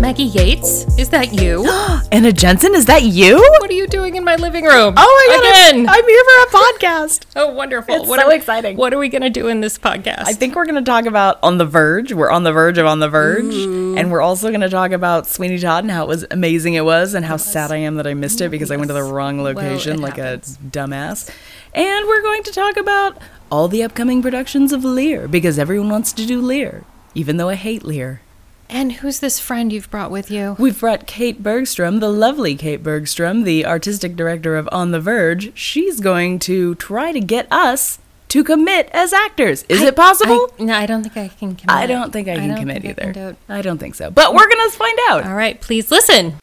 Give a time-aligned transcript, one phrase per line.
[0.00, 1.66] Maggie Yates, is that you?
[2.12, 3.36] Anna Jensen, is that you?
[3.36, 4.94] what are you doing in my living room?
[4.96, 5.74] Oh my god!
[5.74, 5.86] Again.
[5.86, 7.26] I'm here for a podcast.
[7.36, 7.94] oh, wonderful.
[7.94, 8.78] It's what so are, exciting.
[8.78, 10.22] What are we going to do in this podcast?
[10.26, 12.14] I think we're going to talk about On the Verge.
[12.14, 13.54] We're on the verge of On the Verge.
[13.54, 16.84] And we're also going to talk about Sweeney Todd and how it was amazing it
[16.86, 19.02] was and how sad I am that I missed it because I went to the
[19.02, 20.56] wrong location it like happens.
[20.56, 21.30] a dumbass.
[21.76, 23.18] And we're going to talk about
[23.52, 26.84] all the upcoming productions of Lear because everyone wants to do Lear,
[27.14, 28.22] even though I hate Lear.
[28.68, 30.56] and who's this friend you've brought with you?
[30.58, 35.52] We've brought Kate Bergstrom, the lovely Kate Bergstrom, the artistic director of On the Verge.
[35.56, 37.98] She's going to try to get us
[38.28, 39.64] to commit as actors.
[39.68, 40.50] Is it possible?
[40.58, 41.70] I, no, I don't think I can commit.
[41.76, 43.12] I don't think I can don't commit I either.
[43.12, 43.36] can do.
[43.48, 44.10] I don't think so.
[44.10, 45.26] But we're going to find out.
[45.26, 46.34] All right, please listen.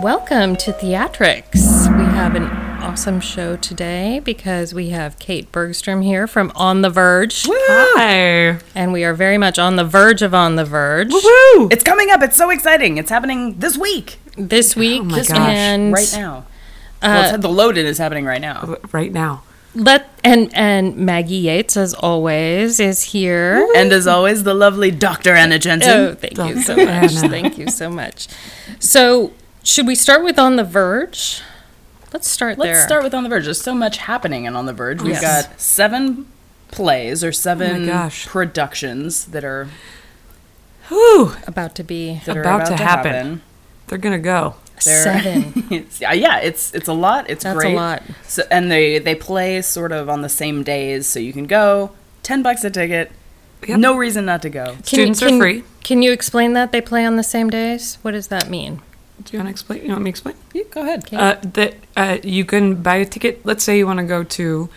[0.00, 1.88] Welcome to Theatrics.
[1.98, 6.90] We have an awesome show today because we have Kate Bergstrom here from On the
[6.90, 7.46] Verge.
[7.48, 8.60] Hi.
[8.76, 11.68] And we are very much on the verge of On the Verge Woo!
[11.72, 12.22] It's coming up.
[12.22, 12.96] It's so exciting.
[12.96, 14.20] It's happening this week.
[14.36, 15.00] this week.
[15.00, 15.30] Oh my gosh.
[15.30, 16.46] And right now.
[17.02, 18.76] Uh, well, the load in is happening right now.
[18.92, 19.42] Right now.
[19.74, 23.68] let and and Maggie Yates, as always, is here.
[23.74, 25.34] And as always, the lovely Dr.
[25.34, 25.90] Anna Jensen.
[25.90, 26.88] Oh, thank you so much.
[26.88, 27.28] Anna.
[27.28, 28.28] Thank you so much.
[28.78, 29.32] So,
[29.68, 31.42] should we start with On the Verge?
[32.12, 32.66] Let's start there.
[32.68, 32.86] Let's there.
[32.88, 33.44] start with On the Verge.
[33.44, 35.02] There's so much happening in On the Verge.
[35.02, 35.46] We've Yes.
[35.46, 36.26] got seven
[36.70, 38.26] plays or seven oh gosh.
[38.26, 39.68] productions that are,
[40.88, 41.32] Whew.
[41.46, 43.12] about to be that are About about, to to happen.
[43.12, 43.42] happen.
[43.88, 44.54] They're gonna go.
[44.84, 45.66] They're- seven.
[45.70, 47.28] it's, yeah, yeah, it's it's a lot.
[47.28, 47.52] It's great.
[47.54, 47.74] That's a great.
[47.76, 48.02] lot.
[48.26, 51.90] So, and they they play sort of on the same days, so you can go.
[52.22, 53.10] Ten bucks a ticket.
[53.66, 53.78] Yep.
[53.80, 54.64] No reason not to go.
[54.66, 54.76] Can
[55.08, 55.64] you- Students are free.
[55.82, 57.98] Can you explain that they play on the same days?
[58.02, 58.80] What does that mean?
[59.24, 59.82] Do you want to explain?
[59.84, 60.34] You want me to explain?
[60.54, 61.12] You go ahead.
[61.12, 63.44] Uh, that uh, you can buy a ticket.
[63.44, 64.68] Let's say you want to go to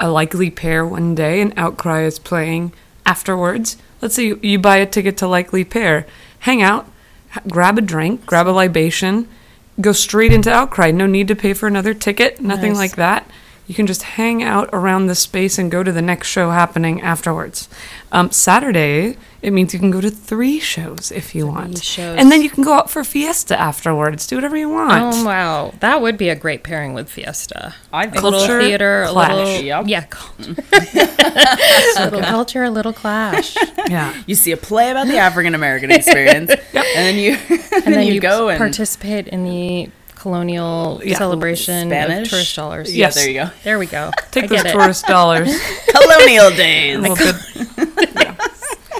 [0.00, 2.72] a likely pair one day, and Outcry is playing
[3.06, 3.76] afterwards.
[4.02, 6.06] Let's say you, you buy a ticket to likely pair,
[6.40, 6.86] hang out,
[7.30, 9.28] ha- grab a drink, grab a libation,
[9.80, 10.90] go straight into Outcry.
[10.90, 12.40] No need to pay for another ticket.
[12.40, 12.78] Nothing Nice.
[12.78, 13.30] like that.
[13.66, 17.00] You can just hang out around the space and go to the next show happening
[17.00, 17.66] afterwards.
[18.12, 22.18] Um, Saturday, it means you can go to three shows if you want, shows.
[22.18, 24.26] and then you can go out for Fiesta afterwards.
[24.26, 25.14] Do whatever you want.
[25.14, 27.74] Oh wow, that would be a great pairing with Fiesta.
[27.90, 29.30] I A think little Culture theater, clash.
[29.30, 29.84] a little Yep.
[29.88, 30.54] yeah, culture.
[30.72, 33.56] a little culture, a little clash,
[33.88, 34.14] Yeah.
[34.26, 38.06] you see a play about the African American experience, and then you and and then
[38.06, 39.88] you, go and participate in the
[40.24, 41.18] colonial Yeah.
[41.18, 42.28] celebration Spanish?
[42.28, 42.94] of tourist dollars.
[42.94, 43.14] Yeah, Yes.
[43.14, 43.50] there you go.
[43.62, 44.10] There we go.
[44.30, 44.72] Take I those get it.
[44.72, 45.50] tourist dollars.
[45.88, 47.04] Colonial days.
[47.04, 48.34] A yeah.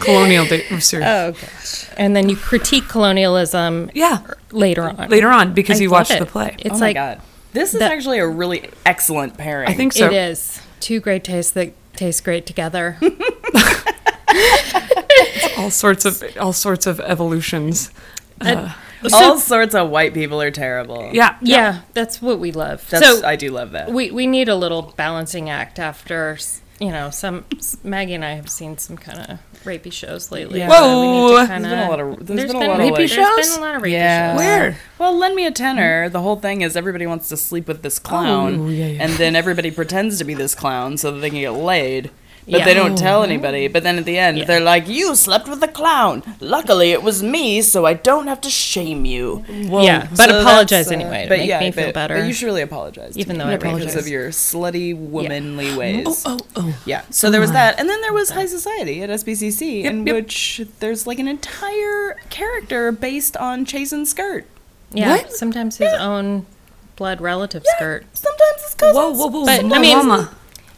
[0.01, 0.65] Colonial days.
[0.71, 1.09] I'm serious.
[1.09, 1.87] Oh gosh.
[1.97, 4.21] And then you critique colonialism yeah.
[4.53, 5.09] later on.
[5.09, 6.19] Later on, because I you love watched it.
[6.21, 6.57] the play.
[6.59, 7.21] It's oh my like god,
[7.55, 9.71] this is that- actually a really excellent pairing.
[9.71, 10.05] I think so.
[10.07, 12.99] it is two great tastes that taste great together.
[15.57, 17.91] All sorts of all sorts of evolutions.
[19.13, 21.11] All sorts of white people are terrible.
[21.13, 21.37] Yeah.
[21.43, 22.89] yeah, that's what we love.
[22.91, 23.91] That's, so I do love that.
[23.91, 26.39] we we need a little balancing act after
[26.81, 27.45] you know some
[27.83, 30.59] Maggie and I have seen some kind of rapey shows lately.
[30.59, 30.69] Yeah.
[30.69, 31.29] so we need Whoa.
[31.31, 32.97] to There's kinda- been a lot of- there's there's been a lot of, rapey like-
[32.99, 33.51] There's shows?
[33.55, 34.33] been a lot of rapey Yeah.
[34.33, 34.39] shows.
[34.39, 34.79] Where?
[34.99, 36.07] Well, lend me a tenor.
[36.09, 36.13] Hmm.
[36.13, 39.03] The whole thing is everybody wants to sleep with this oh, clown, Oh, yeah, yeah.
[39.05, 42.11] and then everybody pretends to be this clown so that they can get laid.
[42.47, 42.65] But Yeah.
[42.67, 43.69] they don't tell anybody.
[43.69, 44.45] But then at the end, Yeah.
[44.45, 46.23] they're like, "You slept with a clown.
[46.41, 50.87] Luckily, it was me, so I don't have to shame you." yeah, but So apologize
[50.87, 52.17] that's, uh, anyway to but make yeah, me but, feel better.
[52.19, 53.97] But you should really apologize, Even though I because apologize.
[53.97, 56.05] of your slutty womanly ways.
[56.27, 56.39] Oh, oh.
[56.57, 56.75] oh.
[56.85, 57.03] Yeah.
[57.11, 60.15] So there was that, and then there was High Society at SBCC, in yep.
[60.17, 64.45] which there's like an entire character based on Chasen Skirt.
[64.93, 65.33] yeah, What?
[65.33, 66.45] sometimes his own
[66.97, 68.05] blood relative skirt.
[68.13, 68.97] Sometimes it's cousins.
[68.97, 69.45] Whoa, whoa, whoa.
[69.47, 70.31] But, I mean- mama.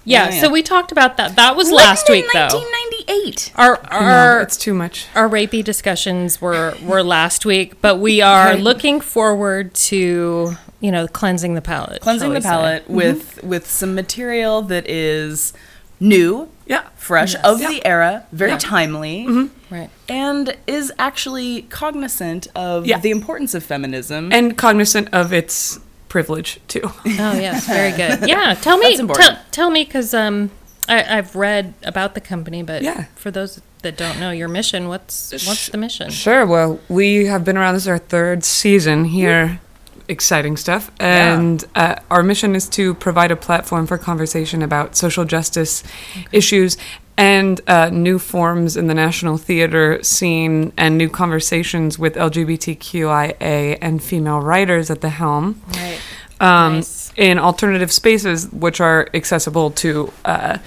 [0.06, 0.40] Yeah, Yeah, yeah.
[0.40, 1.36] so we talked about that.
[1.36, 2.48] That was last week though.
[2.48, 3.52] 1998.
[3.56, 5.06] Our No, our it's too much.
[5.14, 8.60] our rapey discussions were were last week, but we are Right.
[8.60, 12.00] looking forward to you know cleansing the palate.
[12.00, 12.48] Cleansing the we say.
[12.48, 12.94] palate mm-hmm.
[12.94, 15.52] with with some material that is
[15.98, 16.82] new, Yeah.
[16.96, 17.68] fresh, of Yeah.
[17.68, 18.58] the era, very Yeah.
[18.58, 19.74] timely, mm-hmm.
[19.74, 19.90] right?
[20.08, 22.98] and is actually cognizant of Yeah.
[23.00, 24.30] the importance of feminism.
[24.32, 26.82] And cognizant of its privilege too.
[26.84, 26.92] Oh
[27.38, 28.28] yes, very good.
[28.28, 30.50] Yeah, tell me, tell, tell me, because um,
[30.88, 33.04] I, I've read about the company, but Yeah.
[33.16, 36.10] for those that don't know your mission, what's what's the mission?
[36.10, 36.46] Sure.
[36.46, 37.74] Well, we have been around.
[37.74, 39.60] This is our third season here.
[40.08, 40.90] Exciting stuff.
[41.00, 45.82] And uh, our mission is to provide a platform for conversation about social justice
[46.30, 46.76] issues
[47.18, 54.02] and uh, new forms in the national theater scene and new conversations with LGBTQIA and
[54.02, 55.98] female writers at the helm Right.
[56.40, 57.12] um, Nice.
[57.16, 60.58] in alternative spaces, which are accessible to uh,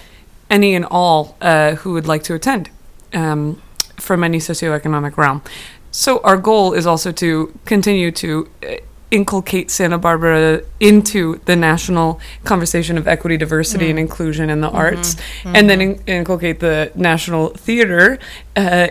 [0.50, 2.70] any and all uh, who would like to attend
[3.14, 3.62] um,
[3.98, 5.42] from any socioeconomic realm.
[5.92, 8.76] So, our goal is also to continue to uh,
[9.12, 15.16] inculcate Santa Barbara into the national conversation of equity, diversity, and inclusion in the arts,
[15.46, 18.20] and then in- inculcate the national theater
[18.56, 18.88] uh,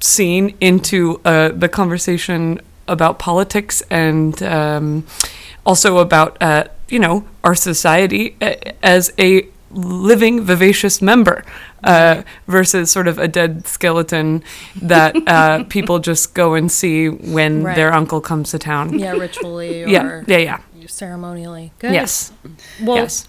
[0.00, 5.04] scene into uh, the conversation about politics and um,
[5.64, 11.44] also about uh, you know our society uh, as a living vivacious member
[11.84, 14.42] uh, versus sort of a dead skeleton
[14.80, 17.76] that uh, people just go and see when Right.
[17.76, 18.98] their uncle comes to town.
[18.98, 20.86] Yeah, ritually or yeah, yeah, yeah.
[20.86, 21.72] ceremonially.
[21.78, 21.92] Good.
[21.92, 22.32] Yes,
[22.82, 23.26] Well, yes.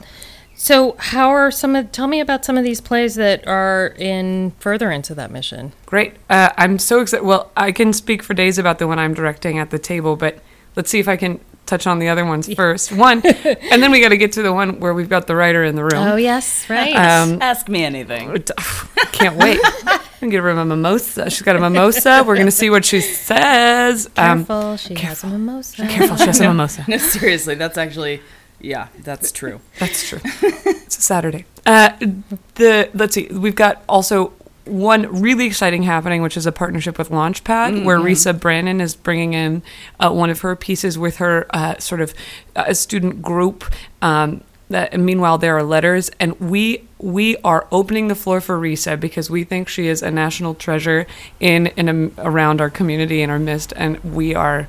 [0.59, 1.91] So, how are some of?
[1.91, 5.71] Tell me about some of these plays that are in furtherance of that mission.
[5.85, 6.15] Great.
[6.31, 7.23] Uh, I'm so excited.
[7.23, 10.39] Well, I can speak for days about the one I'm directing at the table, but
[10.75, 12.91] let's see if I can touch on the other ones first.
[12.91, 15.63] One, and then we got to get to the one where we've got the writer
[15.63, 15.93] in the room.
[15.95, 16.95] Oh yes, right.
[16.95, 18.31] Um, Ask me anything.
[19.11, 19.59] Can't wait.
[19.63, 21.29] I'm gonna give her a mimosa.
[21.29, 22.23] She's got a mimosa.
[22.25, 24.07] We're gonna see what she says.
[24.17, 25.87] Um, careful, she has a mimosa.
[25.87, 26.85] careful, she has a mimosa.
[26.87, 28.21] No, seriously, that's actually,
[28.59, 29.59] yeah, that's true.
[29.79, 30.19] That's true.
[30.23, 31.45] it's a Saturday.
[31.65, 31.89] Uh,
[32.55, 33.27] the let's see.
[33.27, 34.33] We've got also
[34.67, 39.33] one really exciting happening, which is a partnership with Launchpad, where Risa Brainin is bringing
[39.33, 39.61] in
[39.99, 42.13] uh, one of her pieces with her uh, sort of
[42.55, 43.65] uh, student group.
[44.01, 48.99] Um, that, meanwhile, there are letters, and we we are opening the floor for Risa
[48.99, 51.07] because we think she is a national treasure
[51.39, 54.67] in and um, around our community in our midst, and we are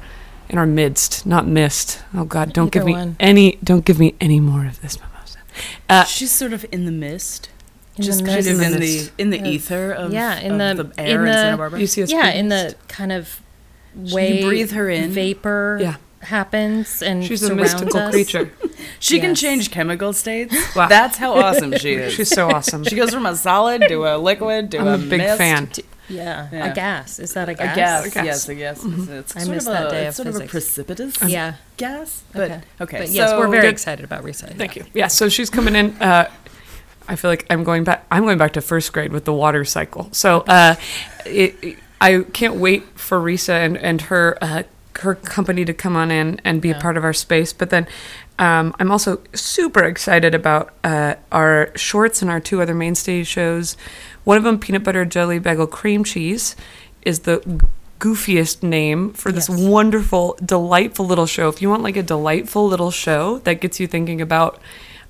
[0.48, 2.00] in our midst, not mist.
[2.14, 3.16] Oh God, don't give Either me one.
[3.18, 5.38] any, don't give me any more of this mimosa.
[5.88, 7.50] Uh, She's sort of in the mist.
[7.98, 10.76] In just kind of in In the the in the ether of, yeah, in of
[10.76, 11.80] the- the, air in in, Santa Barbara.
[11.80, 13.40] You see yeah, in the kind of
[14.00, 15.10] you way breathe her in.
[15.10, 15.96] vapor Yeah.
[16.20, 18.10] happens and She's a mystical us.
[18.12, 18.52] creature.
[19.00, 20.54] She can change chemical states.
[20.76, 20.86] Wow.
[20.88, 22.14] That's how awesome she is.
[22.14, 22.84] She's so awesome.
[22.84, 25.66] she goes from a solid to a liquid to I'm a, a big mist fan.
[25.68, 26.48] to- Yeah.
[26.52, 26.66] Yeah.
[26.70, 27.18] a gas.
[27.18, 27.76] Is that a A gas?
[27.76, 28.24] gas, A gas.
[28.24, 28.84] yes, a gas.
[28.84, 30.50] It's, it's I sort missed of that a, day it's of sort of a physics.
[30.52, 31.54] precipitous Yeah.
[31.76, 32.22] gas.
[32.32, 32.60] But Okay.
[32.82, 33.72] okay, But yes, so we're very good.
[33.72, 34.56] excited about Risa.
[34.56, 34.84] Thank you.
[34.94, 35.96] Yeah, so she's coming in.
[36.00, 36.30] Uh,
[37.08, 38.04] I feel like I'm going back.
[38.10, 40.08] I'm going back to first grade with the water cycle.
[40.12, 40.74] So uh,
[41.26, 44.62] it, it- I can't wait for Risa and and her uh,
[45.00, 47.52] her company to come on in and be a part of our space.
[47.52, 47.88] But then
[48.38, 53.26] um, I'm also super excited about uh, our shorts and our two other main stage
[53.26, 53.76] shows.
[54.22, 56.54] One of them, peanut butter jelly bagel cream cheese,
[57.02, 57.40] is the
[57.98, 59.58] goofiest name for this Yes.
[59.60, 61.48] wonderful, delightful little show.
[61.48, 64.60] If you want like a delightful little show that gets you thinking about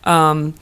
[0.04, 0.54] um,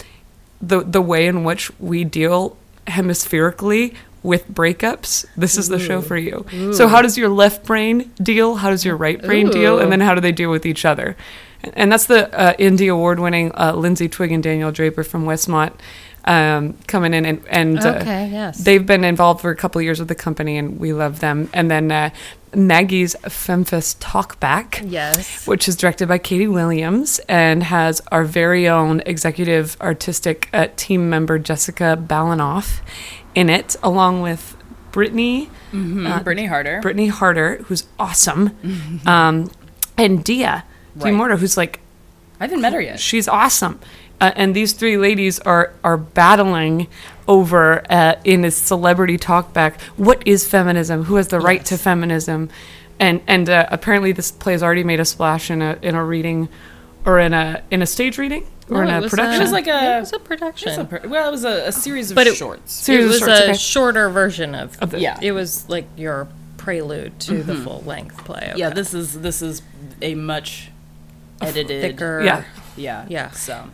[0.60, 2.56] the the way in which we deal
[2.86, 6.44] hemispherically with breakups, this is the show for you.
[6.72, 8.56] So how does your left brain deal?
[8.56, 9.78] How does your right brain deal?
[9.78, 11.16] And then how do they deal with each other?
[11.74, 15.72] And that's the uh, Indy Award-winning uh, Lindsay Twig and Daniel Draper from Westmont
[16.26, 18.58] um, coming in, and, and uh, Okay, yes.
[18.64, 21.48] they've been involved for a couple of years with the company, and we love them.
[21.54, 22.10] And then uh,
[22.54, 25.46] Maggie's FemFest Talkback yes.
[25.46, 31.10] which is directed by Katie Williams and has our very own executive artistic uh, team
[31.10, 32.80] member Jessica Balanoff
[33.34, 34.56] in it, along with
[34.92, 36.80] Brittany, Mhm, Uh, Brittany Harder.
[36.80, 38.56] Brittany Harder, who's awesome,
[39.06, 39.50] um,
[39.98, 40.64] and Dia
[40.96, 41.12] Right.
[41.12, 41.80] Dimorta, who's like
[42.40, 42.98] I haven't met her yet.
[42.98, 43.78] she's awesome.
[44.20, 46.86] Uh, and these three ladies are are battling
[47.28, 49.80] over uh, in a celebrity talkback.
[49.96, 51.04] What is feminism?
[51.04, 52.48] Who has the right to feminism?
[52.98, 56.02] And and uh, apparently this play has already made a splash in a in a
[56.04, 56.48] reading,
[57.04, 59.40] or in a in a stage reading or No, in it a was production.
[59.40, 60.68] It was like a- it was a production.
[60.70, 62.72] It's a per- well, it was a, a series of But it- shorts.
[62.72, 63.52] Series it of was shorts, a okay.
[63.54, 65.18] shorter version of, Of the- Yeah.
[65.22, 68.54] It was like your prelude to the full length play.
[68.56, 69.62] Yeah, this is this is
[70.02, 70.70] a much
[71.40, 71.82] edited.
[71.82, 72.22] thicker.
[72.24, 72.44] Yeah.
[72.76, 73.04] Yeah.
[73.08, 73.30] Yeah.
[73.30, 73.66] So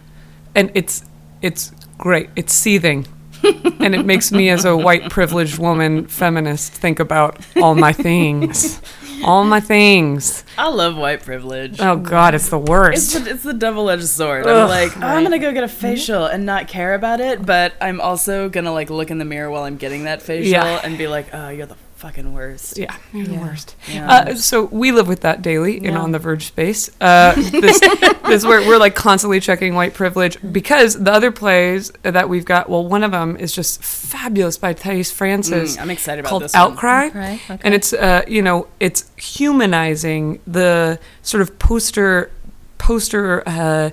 [0.54, 1.04] and it's
[1.40, 2.30] it's great.
[2.37, 3.06] It's seething.
[3.80, 8.80] and it makes me as a white privileged woman feminist think about all my things.
[9.25, 10.44] all my things.
[10.56, 11.80] I love white privilege.
[11.80, 13.25] Oh god, it's the It's worst.
[13.25, 14.47] the, it's the double edged sword.
[14.47, 14.56] Ugh.
[14.56, 15.76] I'm like, oh, I'm gonna go get a mm-hmm.
[15.76, 19.50] facial and not care about it, but I'm also gonna like look in the mirror
[19.50, 20.80] while I'm getting that facial Yeah.
[20.85, 22.76] and be like, oh, you're the fucking worst.
[22.76, 23.76] yeah, you're the worst.
[23.88, 24.11] Yeah.
[24.11, 26.90] Uh, so we live with that daily in on the verge space.
[27.00, 27.80] Uh, this,
[28.26, 32.68] this where we're like constantly checking white privilege because the other plays that we've got.
[32.68, 35.76] Well, one of them is just fabulous by Thais Francis.
[35.76, 36.73] Mm, I'm excited about called this one.
[36.73, 37.61] Outcry, Right, okay.
[37.62, 42.32] and it's uh, you know it's humanizing the sort of poster
[42.78, 43.90] poster uh,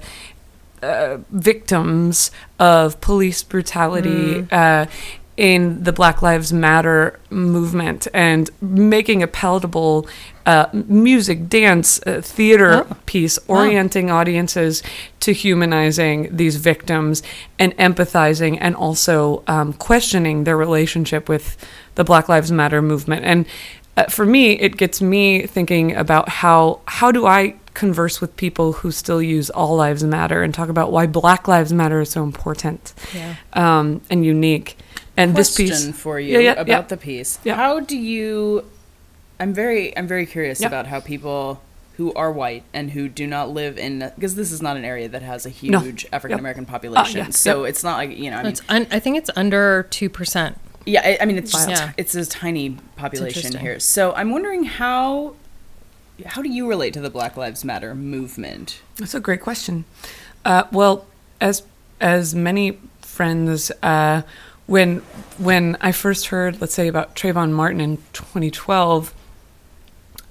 [0.82, 4.42] uh, victims of police brutality.
[4.42, 4.52] Mm.
[4.52, 4.90] Uh,
[5.40, 10.06] in the Black Lives Matter movement and making a palatable
[10.46, 12.98] uh, music, dance, uh, theater Oh.
[13.06, 14.84] piece, orienting audiences
[15.22, 17.24] to humanizing these victims
[17.58, 21.56] and empathizing and also um, questioning their relationship with
[21.96, 23.24] the Black Lives Matter movement.
[23.24, 23.46] And
[23.96, 28.74] uh, for me, it gets me thinking about how how do I converse with people
[28.74, 32.24] who still use all lives matter and talk about why Black Lives Matter is so
[32.24, 33.36] important Yeah.
[33.54, 34.76] um, and unique.
[35.20, 36.82] And this Question piece for you Yeah, yeah, about yeah.
[36.84, 37.40] the piece.
[37.44, 37.56] Yeah.
[37.56, 38.66] How do you?
[39.40, 40.68] I'm very I'm very curious Yeah.
[40.68, 41.62] about how people
[41.98, 45.10] who are white and who do not live in because this is not an area
[45.10, 45.80] that has a No.
[45.80, 47.18] huge African American population.
[47.18, 47.70] yeah, So yep.
[47.72, 48.38] it's not like you know.
[48.38, 50.58] I mean, It's un- I think it's under two percent.
[50.86, 51.02] yeah.
[51.04, 51.92] I, I mean, it's just Yeah.
[51.98, 53.80] it's a tiny population here.
[53.80, 55.36] So I'm wondering how.
[56.26, 58.82] How do you relate to the Black Lives Matter movement?
[58.98, 59.86] That's a great question.
[60.44, 61.06] Uh, well,
[61.40, 61.64] as
[62.02, 64.24] as many friends, uh,
[64.70, 65.00] when
[65.40, 69.14] when I first heard, let's say about Trayvon Martin in 2012,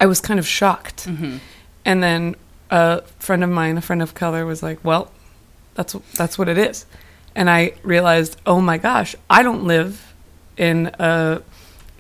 [0.01, 1.07] I was kind of shocked.
[1.85, 2.37] And then
[2.71, 5.11] a friend of mine, a friend of color, was like, "Well,
[5.75, 6.87] that's that's what it is."
[7.35, 10.15] And I realized, oh my gosh, I don't live
[10.57, 11.43] in a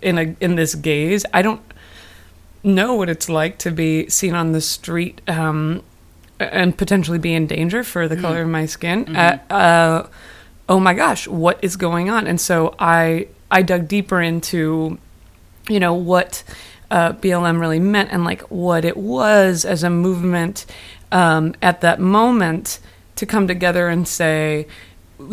[0.00, 1.24] in a in this gaze.
[1.34, 1.62] I don't
[2.62, 5.82] know what it's like to be seen on the street um,
[6.38, 9.16] and potentially be in danger for the color of my skin.
[9.16, 10.06] Uh, uh,
[10.68, 12.26] oh my gosh, what is going on?
[12.26, 14.98] And so I I dug deeper into,
[15.68, 16.44] you know, what
[16.90, 20.66] uh, BLM really meant and like what it was as a movement
[21.12, 22.80] um, at that moment
[23.16, 24.66] to come together and say.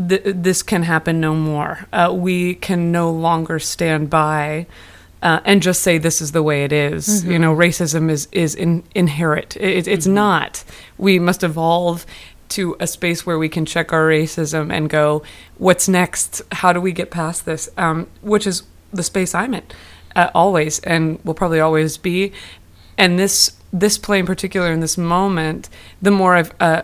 [0.09, 1.85] Th- this can happen no more.
[1.93, 4.65] Uh, we can no longer stand by
[5.25, 7.23] uh, and just say this is the way it is.
[7.25, 9.57] You know, racism is is in, inherent.
[9.57, 10.63] It, it's not.
[10.97, 12.05] We must evolve
[12.55, 15.23] to a space where we can check our racism and go,
[15.57, 16.41] what's next?
[16.51, 17.69] How do we get past this?
[17.77, 19.63] Um, which is the space I'm in,
[20.15, 22.31] uh, always, and will probably always be.
[22.97, 25.69] And this this play in particular, in this moment,
[26.01, 26.83] the more I've uh,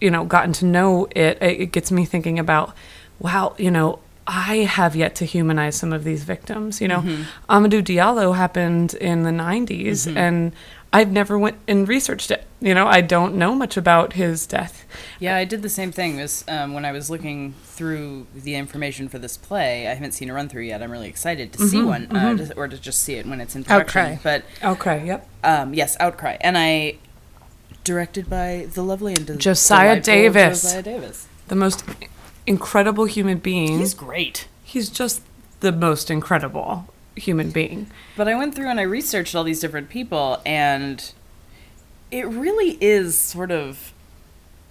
[0.00, 2.74] you know gotten to know it, it it gets me thinking about,
[3.20, 6.80] wow, you know, I have yet to humanize some of these victims.
[6.80, 7.00] You know,
[7.48, 10.52] Amadou Diallo happened in the 90s, and
[10.92, 12.46] I've never went and researched it.
[12.60, 14.84] You know, I don't know much about his death.
[15.20, 16.16] Yeah, I did the same thing.
[16.16, 19.86] Was um, when I was looking through the information for this play.
[19.86, 20.82] I haven't seen a run through yet.
[20.82, 23.40] I'm really excited to Mm-hmm, see one, uh, to- or to just see it when
[23.40, 24.00] it's in production.
[24.00, 24.18] Outcry.
[24.22, 25.28] But Okay, yep.
[25.44, 26.96] um, yes, Outcry, and I
[27.84, 30.62] directed by the lovely and Josiah Davis.
[30.62, 31.28] Josiah Davis.
[31.48, 31.84] The most
[32.46, 33.78] incredible human being.
[33.78, 34.48] He's great.
[34.64, 35.22] He's just
[35.60, 37.86] the most incredible human being.
[38.16, 41.12] But I went through and I researched all these different people, and
[42.10, 43.92] it really is sort of.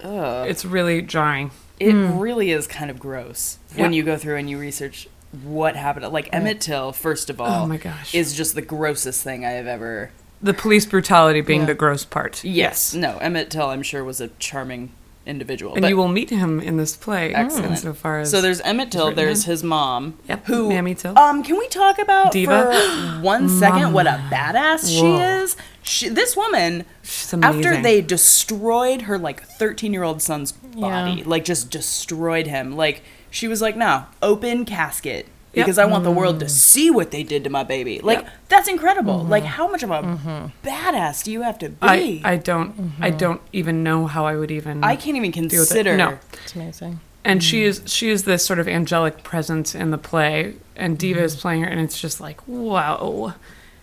[0.03, 1.51] Uh, It's really jarring.
[1.79, 5.08] it really is kind of gross when you go through and you research
[5.43, 6.08] what happened.
[6.12, 8.15] Like Emmett Till, first of all, Oh my gosh.
[8.15, 10.12] is just the grossest thing I have ever.
[10.41, 11.65] The police brutality being Yeah.
[11.67, 12.43] the gross part.
[12.46, 14.91] Yes, no, Emmett Till, I'm sure was a charming
[15.29, 15.74] individual.
[15.75, 17.33] And but- you will meet him in this play.
[17.33, 17.71] Excellent.
[17.71, 19.12] Insofar as so there's Emmett Till.
[19.13, 20.17] There's his mom.
[20.27, 20.69] Yep, Who?
[20.69, 21.17] Mamie Till.
[21.17, 22.74] Um, can we talk about Diva?
[22.74, 25.55] for one second what a badass she is?
[25.81, 31.24] She, this woman, She's after they destroyed her like 13 year old son's body, Yeah.
[31.25, 32.75] like just destroyed him.
[32.75, 35.65] Like she was like, "No, open casket." Yep.
[35.65, 36.50] Because I want the world to mm.
[36.50, 38.00] see what they did to my baby.
[38.01, 38.29] Like Yep.
[38.50, 39.20] that's incredible.
[39.22, 39.29] Mm-hmm.
[39.29, 40.68] Like how much of a mm-hmm.
[40.68, 42.22] badass do you have to be?
[42.24, 43.18] I don't I mm-hmm.
[43.18, 45.56] don't even know how I would even I can't even deal with it.
[45.58, 45.98] consider.
[45.98, 46.20] No.
[46.44, 47.00] It's amazing.
[47.25, 47.68] and she mm.
[47.68, 51.25] is she is this sort of angelic presence in the play and diva Mm-hmm.
[51.25, 53.34] is playing her and it's just like wow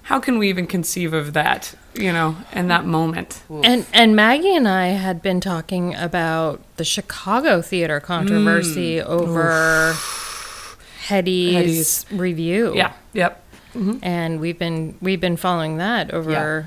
[0.04, 4.54] how can we even conceive of that you know in that moment And and Maggie
[4.54, 9.04] and I had been talking about the Chicago theater controversy mm.
[9.04, 9.94] over
[11.08, 12.06] Hedy's, Hedy's.
[12.12, 12.72] review.
[12.74, 13.42] yeah yep
[14.02, 16.66] and we've been we've been following that over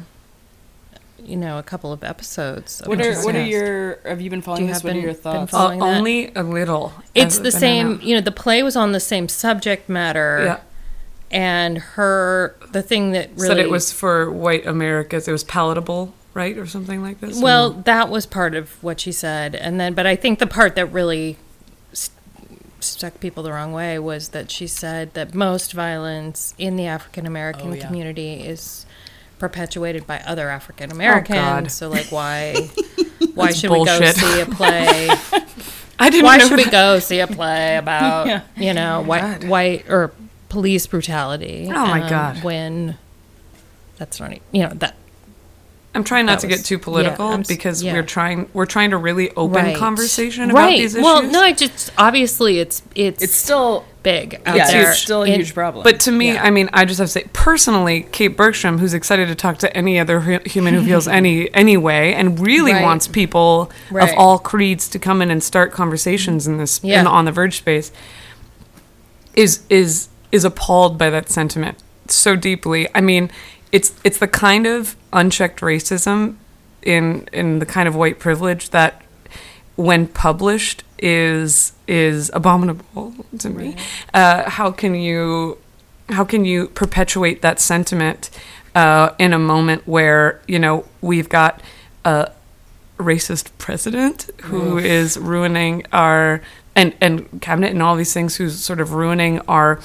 [1.23, 2.81] you know a couple of episodes.
[2.81, 4.81] of What are what are your have you been following Do you this?
[4.81, 5.53] have What are been- your thoughts?
[5.53, 5.97] Uh, Following that.
[5.97, 9.27] only a little It's I've the same, you know, the play was on the same
[9.27, 10.41] subject matter.
[10.45, 10.59] yeah
[11.31, 13.47] And her, the thing that really.
[13.47, 17.71] said it was for white americas it was palatable right or something like this Well,
[17.71, 19.55] that was part of what she said.
[19.55, 21.48] And then, but I think the part that really st-
[22.83, 27.25] stuck people the wrong way was that she said that most violence in the African
[27.25, 27.85] American Oh, yeah.
[27.87, 28.85] community is
[29.37, 30.95] perpetuated by other African God.
[30.95, 31.73] Americans.
[31.73, 32.69] so, like, why.
[33.35, 33.99] Why should bullshit.
[33.99, 35.09] we go see a play?
[35.99, 38.41] i didn't Why should we go see a play about Yeah.
[38.57, 39.43] you know white God.
[39.49, 40.11] white or
[40.49, 41.67] police brutality?
[41.69, 42.43] um, Oh, my God.
[42.43, 42.97] When
[43.97, 44.95] that's not you know that
[45.95, 47.93] i'm trying not that to was- get too political I'm because yeah.
[47.93, 49.75] we're trying we're trying to really open right.
[49.77, 50.77] conversation about right.
[50.77, 54.89] these issues Well, no, I just obviously it's it's It's still big out Yeah, there.
[54.91, 55.83] it's still a in- huge problem.
[55.83, 56.43] But to me, Yeah.
[56.43, 59.75] I mean, I just have to say, personally, Kate Bergstrom, who's excited to talk to
[59.75, 62.81] any other human who feels any any way, and really Right.
[62.83, 64.09] wants people Right.
[64.09, 66.99] of all creeds to come in and start conversations in this Yeah.
[66.99, 67.91] in the on the verge space,
[69.35, 71.77] is is is appalled by that sentiment
[72.07, 72.87] so deeply.
[72.95, 73.29] I mean,
[73.71, 76.35] it's it's the kind of unchecked racism
[76.81, 79.01] in in the kind of white privilege that
[79.75, 83.75] when published is is abominable to me.
[84.13, 85.57] Uh, how can you
[86.09, 88.29] how can you perpetuate that sentiment
[88.75, 91.61] uh, in a moment where you know we've got
[92.05, 92.31] a
[92.97, 96.41] racist president who is ruining our
[96.75, 99.79] and and cabinet and all these things who's sort of ruining our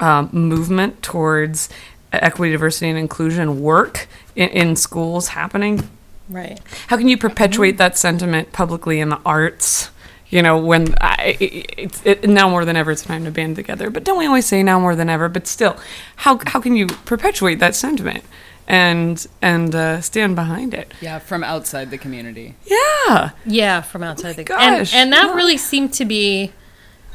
[0.00, 1.68] um, movement towards
[2.12, 5.88] equity, diversity, and inclusion work in, in schools happening
[6.28, 6.58] Right.
[6.88, 9.90] how can you perpetuate that sentiment publicly in the arts?
[10.28, 13.54] You know, when I, it, it's it, now more than ever, it's time to band
[13.54, 13.90] together.
[13.90, 15.28] But don't we always say now more than ever?
[15.28, 15.76] But still,
[16.16, 18.24] how how can you perpetuate that sentiment
[18.66, 20.92] and and uh, stand behind it?
[21.00, 22.56] yeah, from outside the community.
[22.64, 25.34] Yeah, Yeah, from outside the gosh, and, and that yeah.
[25.34, 26.52] really seemed to be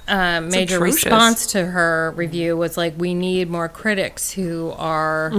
[0.07, 1.05] a major atrocious.
[1.05, 5.31] response to her review was like we need more critics who are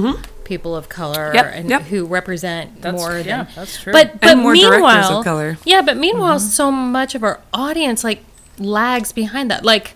[0.45, 1.35] people of color Mm-hmm.
[1.37, 1.83] Yep, and yep.
[1.83, 3.92] who represent That's- more yeah, than that's true.
[3.92, 5.25] But but more directors of meanwhile.
[5.25, 5.69] Mm-hmm.
[5.69, 8.25] yeah, but meanwhile, so much of our audience like
[8.59, 9.64] lags behind that.
[9.64, 9.95] Like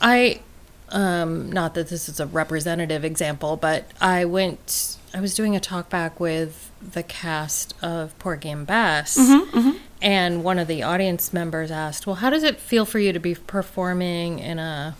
[0.00, 0.40] I
[0.90, 5.60] um not that this is a representative example, but I went I was doing a
[5.60, 9.16] talk back with the cast of Porgy and Bess.
[9.16, 13.12] Mm-hmm, And one of the audience members asked, "Well, how does it feel for you
[13.12, 14.96] to be performing in a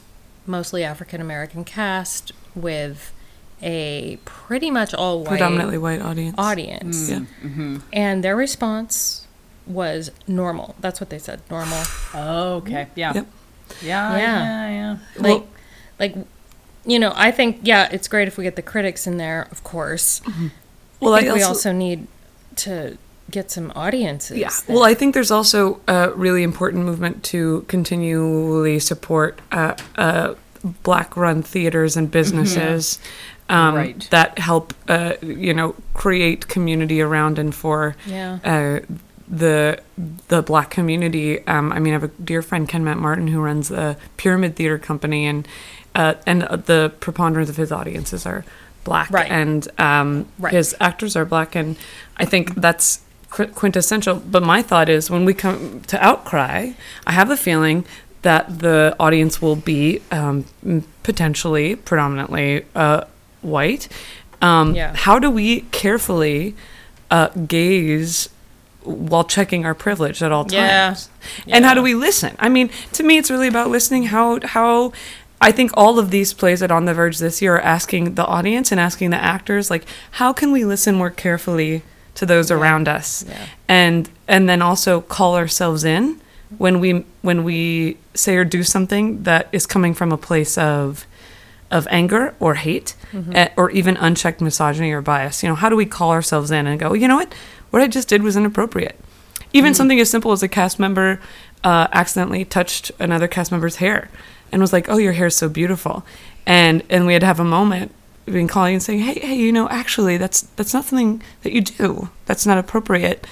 [0.47, 3.13] mostly African American cast with
[3.61, 6.35] a pretty much all white predominantly white audience.
[6.39, 7.79] audience?" Yeah.
[7.93, 9.27] And their response
[9.67, 10.75] was normal.
[10.81, 11.83] That's what they said, normal.
[12.15, 12.87] Oh, okay.
[12.95, 13.15] Yeah.
[13.15, 13.27] Yep.
[13.83, 14.17] Yeah.
[14.17, 14.19] Yeah.
[14.19, 14.71] Yeah.
[14.71, 14.97] Yeah.
[15.17, 15.47] Like, Well-
[15.99, 16.15] like,
[16.87, 19.63] you know, I think yeah, it's great if we get the critics in there, of
[19.65, 20.21] course.
[21.01, 22.07] Well, I I think we also- also need
[22.57, 22.97] to
[23.31, 24.37] get some audiences.
[24.37, 24.49] Yeah.
[24.51, 30.35] that- Well, I think there's also a really important movement to continually support uh, uh,
[30.83, 32.99] black-run theaters and businesses
[33.49, 34.09] um, Right.
[34.11, 38.39] that help, uh, you know, create community around and for Yeah.
[38.45, 38.81] uh,
[39.29, 39.81] the
[40.29, 41.47] the black community.
[41.47, 44.57] Um, I mean, I have a dear friend Ken Matt Martin who runs the Pyramid
[44.57, 45.49] Theater Company, and
[45.95, 48.45] uh, and the preponderance of his audiences are
[48.85, 49.31] black, Right.
[49.31, 50.53] and um, Right.
[50.53, 51.77] his actors are black, and
[52.19, 54.17] I think that's qu- quintessential.
[54.17, 56.73] But my thought is, when we come to Outcry,
[57.07, 57.87] I have the feeling
[58.23, 60.45] that the audience will be um,
[61.03, 63.05] potentially predominantly uh,
[63.43, 63.89] white.
[64.43, 64.95] Um, Yeah.
[64.97, 66.55] How do we carefully
[67.11, 68.29] uh, gaze
[68.85, 71.09] while checking our privilege at all times?
[71.47, 71.57] Yeah.
[71.57, 72.37] And how do we listen?
[72.39, 74.05] I mean, to me, it's really about listening.
[74.05, 74.93] How how
[75.41, 78.25] I think all of these plays at On the Verge this year are asking the
[78.25, 81.83] audience and asking the actors, like, how can we listen more carefully
[82.15, 83.47] to those around us, Yeah.
[83.69, 86.21] and and then also call ourselves in
[86.59, 91.07] when we when we say or do something that is coming from a place of
[91.73, 92.95] of anger or hate
[93.33, 96.67] eh, or even unchecked misogyny or bias you know how do we call ourselves in
[96.69, 97.35] and go you know what
[97.75, 98.97] what i just did was inappropriate.
[99.53, 101.21] Even something as simple as a cast member
[101.63, 104.09] uh, accidentally touched another cast member's hair
[104.53, 106.05] and was like oh your hair's so beautiful.
[106.47, 107.93] And and we had to have a moment
[108.27, 111.61] between calling and saying hey hey you know actually that's that's not something that you
[111.63, 112.09] do.
[112.27, 113.27] That's not appropriate.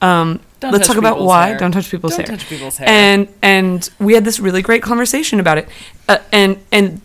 [0.00, 1.58] Um, Don't let's talk about why hair.
[1.58, 2.36] don't touch people's Don't hair.
[2.36, 2.88] touch people's hair.
[2.88, 5.68] and and we had this really great conversation about it.
[6.08, 7.00] Uh, and and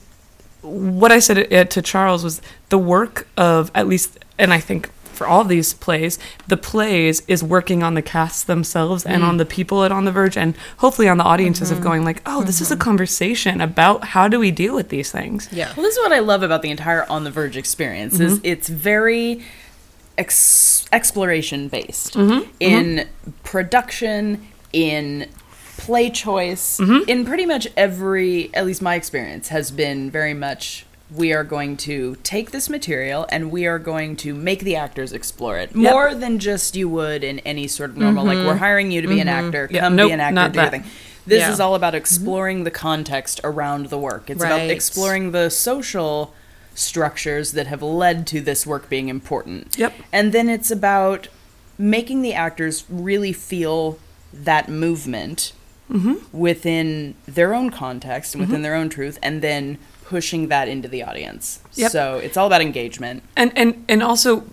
[0.62, 4.90] what I said uh, to Charles was the work of at least, and I think
[5.14, 9.46] for all these plays, the plays is working on the casts themselves and on the
[9.46, 12.60] people at On the Verge, and hopefully on the audiences of going like, oh, this
[12.62, 15.48] is a conversation about how do we deal with these things.
[15.52, 15.68] Yeah.
[15.76, 18.46] Well, this is what I love about the entire On the Verge experience is Mm-hmm.
[18.46, 19.44] it's very
[20.18, 22.50] ex- exploration based Mm-hmm.
[22.60, 23.08] in
[23.44, 25.28] production, in
[25.78, 27.10] play choice, Mm-hmm.
[27.10, 31.76] in pretty much every at least my experience has been very much we are going
[31.78, 36.16] to take this material and we are going to make the actors explore it more
[36.16, 39.20] than just you would in any sort of normal like we're hiring you to be
[39.20, 39.78] an actor Mm-hmm.
[39.78, 40.72] Come nope, be an actor do your that.
[40.72, 40.84] thing
[41.26, 41.52] this Yeah.
[41.52, 46.34] is all about exploring the context around the work it's about exploring the social
[46.74, 49.94] structures that have led to this work being important Yep.
[50.12, 51.28] and then it's about
[51.78, 54.00] making the actors really feel
[54.34, 55.54] that movement
[55.92, 56.14] Mm-hmm.
[56.36, 61.04] within their own context and within their own truth and then pushing that into the
[61.04, 61.92] audience Yep.
[61.92, 64.46] so it's all about engagement and and and also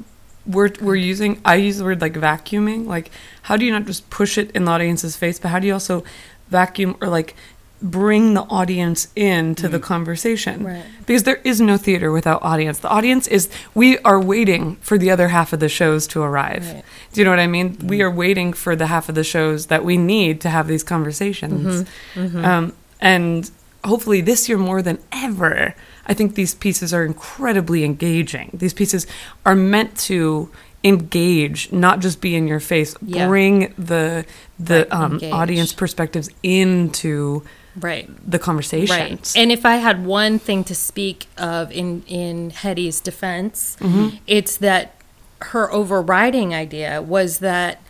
[0.47, 2.87] we're we're using I use the word like vacuuming.
[2.87, 3.11] Like
[3.43, 5.73] how do you not just push it in the audience's face, but how do you
[5.73, 6.05] also
[6.49, 7.35] vacuum or like
[7.83, 9.83] bring the audience into the mm.
[9.83, 10.65] conversation.
[10.65, 10.85] Right.
[11.07, 12.81] Because there is no theater without audience.
[12.81, 16.67] The audience is, we are waiting for the other half of the shows to arrive.
[16.67, 16.85] Right.
[17.15, 17.79] Do you know what I mean?
[17.83, 18.03] We mm.
[18.03, 21.85] are waiting for the half of the shows that we need to have these conversations.
[22.15, 22.21] Mm-hmm.
[22.21, 22.45] Mm-hmm.
[22.45, 23.51] Um, and
[23.85, 25.75] hopefully this year more than ever,
[26.07, 28.51] I think these pieces are incredibly engaging.
[28.53, 29.07] These pieces
[29.47, 30.51] are meant to
[30.83, 32.95] engage, not just be in your face.
[33.03, 33.27] Yeah.
[33.29, 34.25] Bring the
[34.59, 37.43] the Right, um, audience perspectives into
[37.79, 38.09] Right.
[38.29, 38.91] the conversations.
[38.91, 39.33] Right.
[39.37, 44.17] And if I had one thing to speak of in in Hedy's defense, Mm-hmm.
[44.27, 44.95] it's that
[45.43, 47.81] her overriding idea was that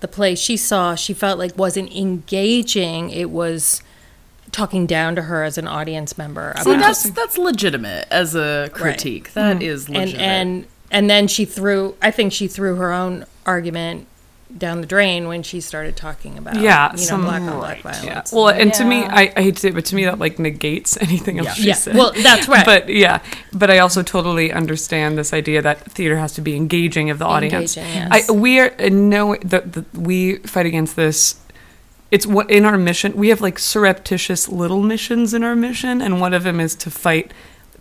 [0.00, 3.10] the play she saw she felt like wasn't engaging.
[3.10, 3.82] It was
[4.52, 6.54] talking down to her as an audience member.
[6.62, 9.32] See, about- that's that's legitimate as a critique.
[9.34, 9.62] That mm-hmm.
[9.62, 10.22] is and legitimate.
[10.22, 11.96] and and and then she threw.
[12.02, 14.06] I think she threw her own argument
[14.58, 17.82] down the drain when she started talking about Yeah, you know some- black on black
[17.82, 18.32] violence.
[18.32, 18.36] Yeah.
[18.36, 20.38] Well, and to me, I, I hate to say it, but to me that like
[20.38, 21.54] negates anything else Yeah.
[21.54, 21.74] she Yeah.
[21.74, 21.96] said.
[21.96, 22.66] Well, that's right.
[22.66, 23.20] But yeah,
[23.52, 27.26] but I also totally understand this idea that theater has to be engaging of the
[27.26, 27.76] audience.
[27.76, 28.28] Yes.
[28.28, 31.36] I we are in no the, the we fight against this.
[32.10, 36.20] It's what in our mission we have like surreptitious little missions in our mission, and
[36.20, 37.32] one of them is to fight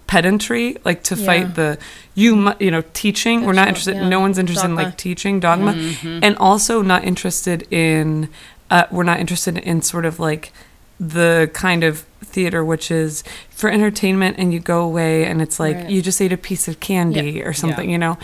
[0.07, 1.25] pedantry, like to Yeah.
[1.25, 1.77] fight the
[2.15, 3.45] you mu- you know teaching.
[3.45, 3.95] We're not interested.
[3.95, 4.07] yeah.
[4.09, 6.19] No one's interested in like teaching dogma, Mm-hmm.
[6.23, 8.29] and also not interested in.
[8.71, 10.51] Uh, we're not interested in sort of like
[10.99, 12.05] the kind of
[12.39, 13.23] theater which is
[13.59, 15.89] for entertainment and you go away and it's like Right.
[15.93, 17.93] you just ate a piece of candy or something Yeah.
[17.93, 18.15] you know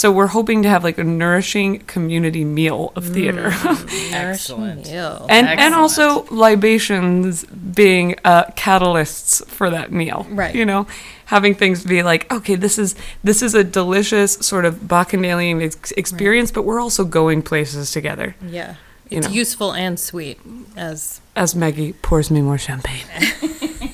[0.00, 3.48] so we're hoping to have like a nourishing community meal of theater
[4.12, 4.86] Excellent.
[4.88, 5.26] Ew.
[5.36, 7.44] and and also libations
[7.82, 10.54] being uh, catalysts for that meal Right.
[10.54, 10.86] you know
[11.26, 15.92] having things be like okay this is this is a delicious sort of bacchanalian ex-
[15.92, 18.74] experience but we're also going places together Yeah.
[19.10, 19.34] You It's know.
[19.42, 20.38] useful and sweet
[20.76, 23.06] as as maggie pours me more champagne.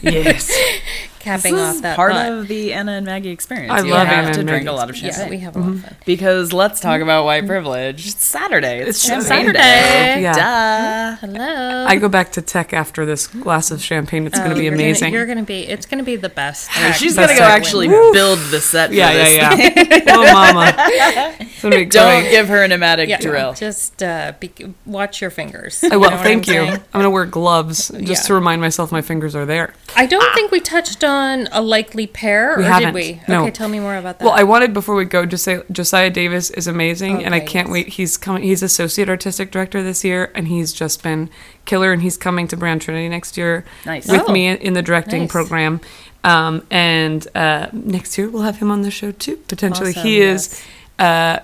[0.01, 0.51] Yes
[1.19, 2.31] capping this off is that part thought.
[2.33, 3.73] of the Anna and Maggie experience.
[3.73, 4.75] I you love have Anna to and drink Maggie.
[4.75, 5.25] a lot of champagne.
[5.25, 5.97] Yeah, we have a lot of fun.
[6.07, 8.07] Because let's talk about white privilege.
[8.07, 8.79] It's Saturday.
[8.81, 9.59] It's, It's champagne Saturday.
[9.59, 10.23] day.
[10.23, 10.33] Yeah.
[11.21, 11.27] Duh.
[11.27, 11.85] Hello.
[11.87, 14.27] I go back to tech after this glass of champagne.
[14.27, 15.13] It's going Oh, to be you're amazing.
[15.13, 15.67] you're gonna be.
[15.67, 16.71] It's gonna be the best.
[16.77, 17.41] Oh, she's gonna go it.
[17.43, 18.91] actually build the set.
[18.91, 20.03] For yeah, this yeah, yeah.
[20.15, 20.73] oh, mama.
[21.41, 22.31] It's gonna be Don't great.
[22.31, 23.55] give her an pneumatic Yeah, drill.
[23.55, 24.53] just uh, be,
[24.87, 25.83] watch your fingers.
[25.83, 26.11] I You will.
[26.11, 26.61] know Thank I'm you.
[26.61, 26.73] saying?
[26.75, 28.15] I'm going to wear gloves just Yeah.
[28.29, 29.75] to remind myself my fingers are there.
[29.97, 32.95] I don't think we touched on a likely pair, We or haven't.
[32.95, 33.21] did we?
[33.29, 33.43] No.
[33.43, 34.25] Okay, tell me more about that.
[34.25, 37.69] Well, I wanted before we go just say Josiah Davis is amazing, and I can't
[37.69, 37.73] yes.
[37.73, 37.89] wait.
[37.89, 38.43] He's coming.
[38.43, 41.31] He's associate artistic director this year, and he's just been
[41.65, 41.93] killer.
[41.93, 44.07] And he's coming to Brown Trinity next year Nice.
[44.11, 45.31] with Oh, me in the directing nice.
[45.33, 45.81] program.
[46.25, 49.37] Um, and uh, next year we'll have him on the show too.
[49.49, 50.63] Potentially, Awesome, he is
[50.99, 51.39] uh,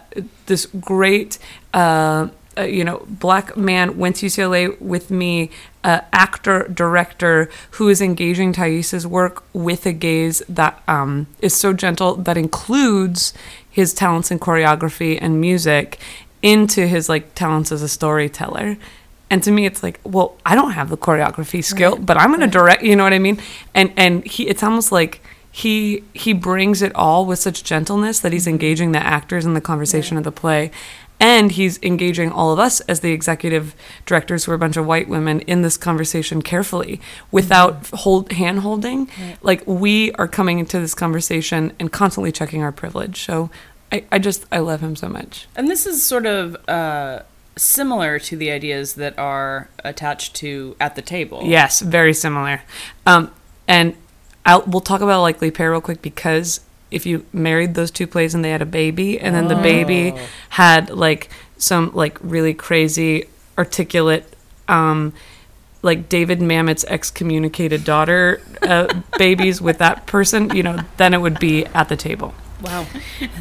[0.46, 1.38] this great.
[1.72, 5.50] Uh, uh, you know, black man went to UCLA with me,
[5.82, 11.72] uh, actor, director who is engaging Thais's work with a gaze that um, is so
[11.72, 13.34] gentle that includes
[13.70, 15.98] his talents in choreography and music
[16.42, 18.76] into his like talents as a storyteller.
[19.30, 22.30] And to me, it's like, well, I don't have the choreography skill, Right, but I'm
[22.30, 22.82] gonna direct.
[22.82, 23.40] You know what I mean?
[23.74, 28.28] And and he, it's almost like he he brings it all with such gentleness that
[28.28, 28.32] Mm-hmm.
[28.32, 30.70] he's engaging the actors in the conversation of the play
[31.24, 34.84] and he's engaging all of us as the executive directors who are a bunch of
[34.86, 37.96] white women in this conversation carefully without Mm-hmm.
[38.04, 39.08] hold hand holding
[39.40, 43.48] like we are coming into this conversation and constantly checking our privilege so
[43.90, 47.22] I, I just i love him so much And this is sort of uh,
[47.56, 51.40] similar to the ideas that are attached to at the table.
[51.44, 52.62] yes very similar
[53.06, 53.30] um
[53.66, 53.94] and
[54.46, 58.34] I'll, we'll talk about likely pair real quick because if you married those two plays
[58.34, 60.20] and they had a baby and then the baby Oh.
[60.50, 63.24] had like some like really crazy
[63.58, 64.24] articulate
[64.68, 65.12] um
[65.82, 68.86] like David Mamet's excommunicated daughter uh,
[69.18, 72.32] babies with that person, you know, then it would be at the table.
[72.62, 72.86] wow.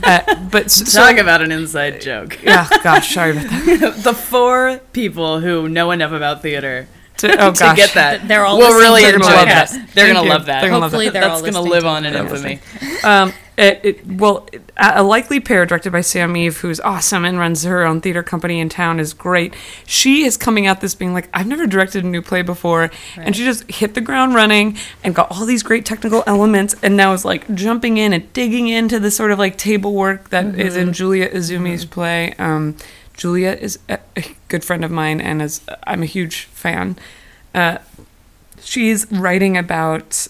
[0.04, 2.38] Uh, but so, Talk about an inside joke.
[2.44, 3.96] yeah, gosh, sorry about that.
[4.04, 8.44] the four people who know enough about theater To, oh to gosh, get that They're
[8.44, 9.46] all will really to the enjoy podcast.
[9.46, 9.90] that.
[9.94, 10.34] They're Thank gonna you.
[10.34, 10.62] love that.
[10.62, 10.98] They're gonna love that.
[10.98, 12.60] they're That's all gonna listening live to on in the infamy.
[13.04, 14.48] Um, it, it, well,
[14.78, 18.24] a a likely pair directed by Sam Eve, who's awesome and runs her own theater
[18.24, 19.54] company in town, is great.
[19.86, 23.36] She is coming at this being like, I've never directed a new play before, and
[23.36, 27.14] she just hit the ground running and got all these great technical elements, and now
[27.14, 30.76] is like jumping in and digging into the sort of like table work that is
[30.76, 32.34] in Julia Izumi's play.
[32.40, 32.76] Um,
[33.16, 36.98] Julia is a, a good friend of mine, and is I'm a huge fan.
[37.54, 37.78] Uh,
[38.62, 40.28] she's writing about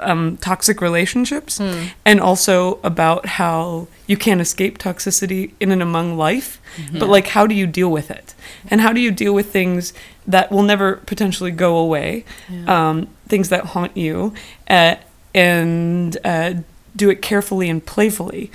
[0.00, 1.60] um, toxic relationships
[2.04, 6.60] and also about how you can't escape toxicity in and among life
[6.98, 8.34] but like how do you deal with it?
[8.70, 9.92] And how do you deal with things
[10.26, 12.24] that will never potentially go away
[12.66, 14.32] um, things that haunt you
[14.68, 14.96] uh,
[15.34, 16.54] and uh,
[16.96, 18.50] do it carefully and playfully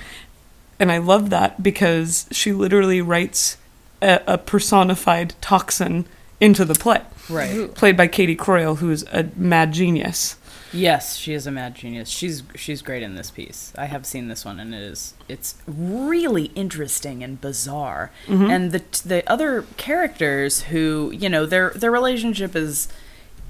[0.80, 3.56] and i love that because she literally writes
[4.02, 6.06] a, a personified toxin
[6.40, 7.74] into the play Right.
[7.74, 10.36] played by Katie Croyle, who's a mad genius.
[10.72, 12.08] Yes, she is a mad genius.
[12.08, 13.70] She's she's great in this piece.
[13.76, 18.10] I have seen this one, and it is it's really interesting and bizarre.
[18.28, 22.88] And the the other characters who you know their their relationship is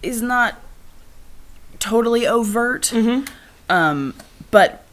[0.02, 0.60] is not
[1.78, 2.92] totally overt.
[3.68, 4.14] Um,
[4.50, 4.84] but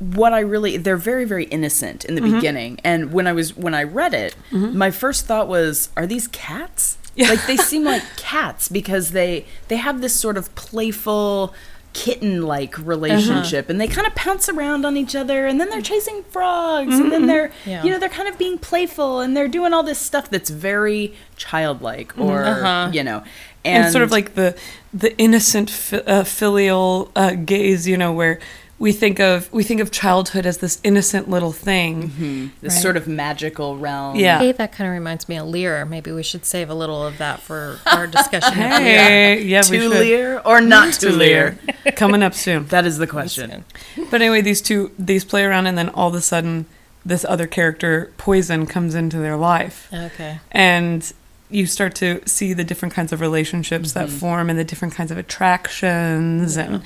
[0.00, 2.80] what I really they're very very innocent in the beginning.
[2.82, 6.96] And when I was when I read it, my first thought was, are these cats?
[7.16, 11.54] Like they seem like cats because they they have this sort of playful
[11.92, 15.82] kitten like relationship and they kind of pounce around on each other and then they're
[15.82, 17.82] chasing frogs and then they're Yeah.
[17.82, 21.14] you know they're kind of being playful and they're doing all this stuff that's very
[21.36, 22.90] childlike or Uh-huh.
[22.92, 23.24] you know
[23.64, 24.54] And, sort of like the
[24.94, 28.38] the innocent fi- uh, filial uh, gaze, you know, where
[28.80, 32.08] we think of we think of childhood as this innocent little thing.
[32.08, 32.46] Mm-hmm.
[32.62, 32.82] this Right.
[32.82, 34.38] sort of magical realm Yeah.
[34.38, 35.84] Hey, that kind of reminds me of Lear.
[35.84, 38.50] Maybe we should save a little of that for our discussion.
[38.50, 38.78] of Lear.
[38.78, 40.00] Hey, yeah, we to should.
[40.00, 41.58] Lear or not to Lear?
[41.94, 42.66] Coming up soon.
[42.68, 43.64] That is the question.
[44.10, 46.64] But anyway, these two these play around, and then all of a sudden,
[47.04, 49.88] this other character, Poison, comes into their life.
[49.92, 50.40] Okay.
[50.50, 51.12] and
[51.52, 54.18] you start to see the different kinds of relationships that mm-hmm.
[54.18, 56.80] form and the different kinds of attractions and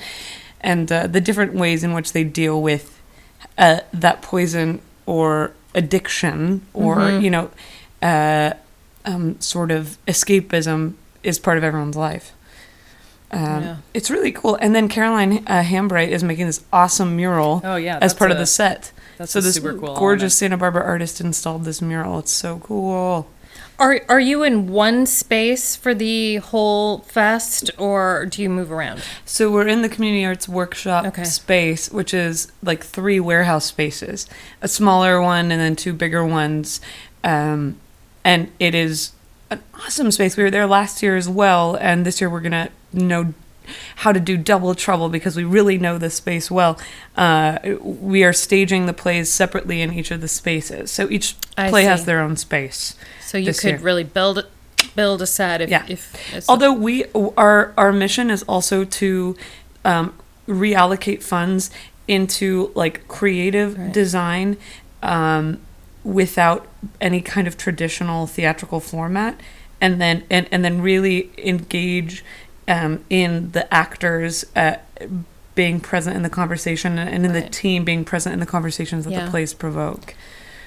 [0.65, 2.99] and uh, the different ways in which they deal with
[3.57, 7.51] uh, that poison or addiction or you know
[8.01, 8.51] uh,
[9.05, 12.33] um, sort of escapism is part of everyone's life.
[13.31, 13.77] Um, Yeah.
[13.93, 14.55] It's really cool.
[14.61, 18.37] And then Caroline uh, Hambright is making this awesome mural Oh yeah, as part of
[18.37, 18.91] the set.
[19.17, 22.19] that's so a this cool gorgeous Santa Barbara artist installed this mural.
[22.19, 23.27] It's so cool.
[23.77, 29.03] Are are you in one space for the whole fest, or do you move around?
[29.25, 31.25] So we're in the community arts workshop Okay.
[31.25, 34.27] space, which is like three warehouse spaces,
[34.61, 36.79] a smaller one and then two bigger ones,
[37.23, 37.75] um,
[38.23, 39.11] and it is
[39.49, 40.37] an awesome space.
[40.37, 43.33] We were there last year as well, and this year we're gonna know
[43.97, 46.79] how to do double trouble because we really know the space well.
[47.17, 51.69] Uh, we are staging the plays separately in each of the spaces, so each I
[51.69, 52.95] play has their own space.
[53.25, 53.77] So you could year.
[53.79, 54.45] really build
[54.95, 55.83] build a set if Yeah.
[55.87, 57.05] if Although we
[57.37, 59.35] our our mission is also to
[59.83, 60.13] um,
[60.47, 61.69] reallocate funds
[62.07, 63.91] into like creative Right.
[63.91, 64.57] design
[65.01, 65.59] um,
[66.03, 66.67] without
[67.01, 69.39] any kind of traditional theatrical format,
[69.81, 72.23] and then and, and then really engage
[72.67, 74.45] um, in the actors.
[74.55, 74.75] Uh,
[75.55, 79.11] being present in the conversation and in the team being present in the conversations that
[79.13, 79.23] Yeah.
[79.23, 80.13] the plays provoke.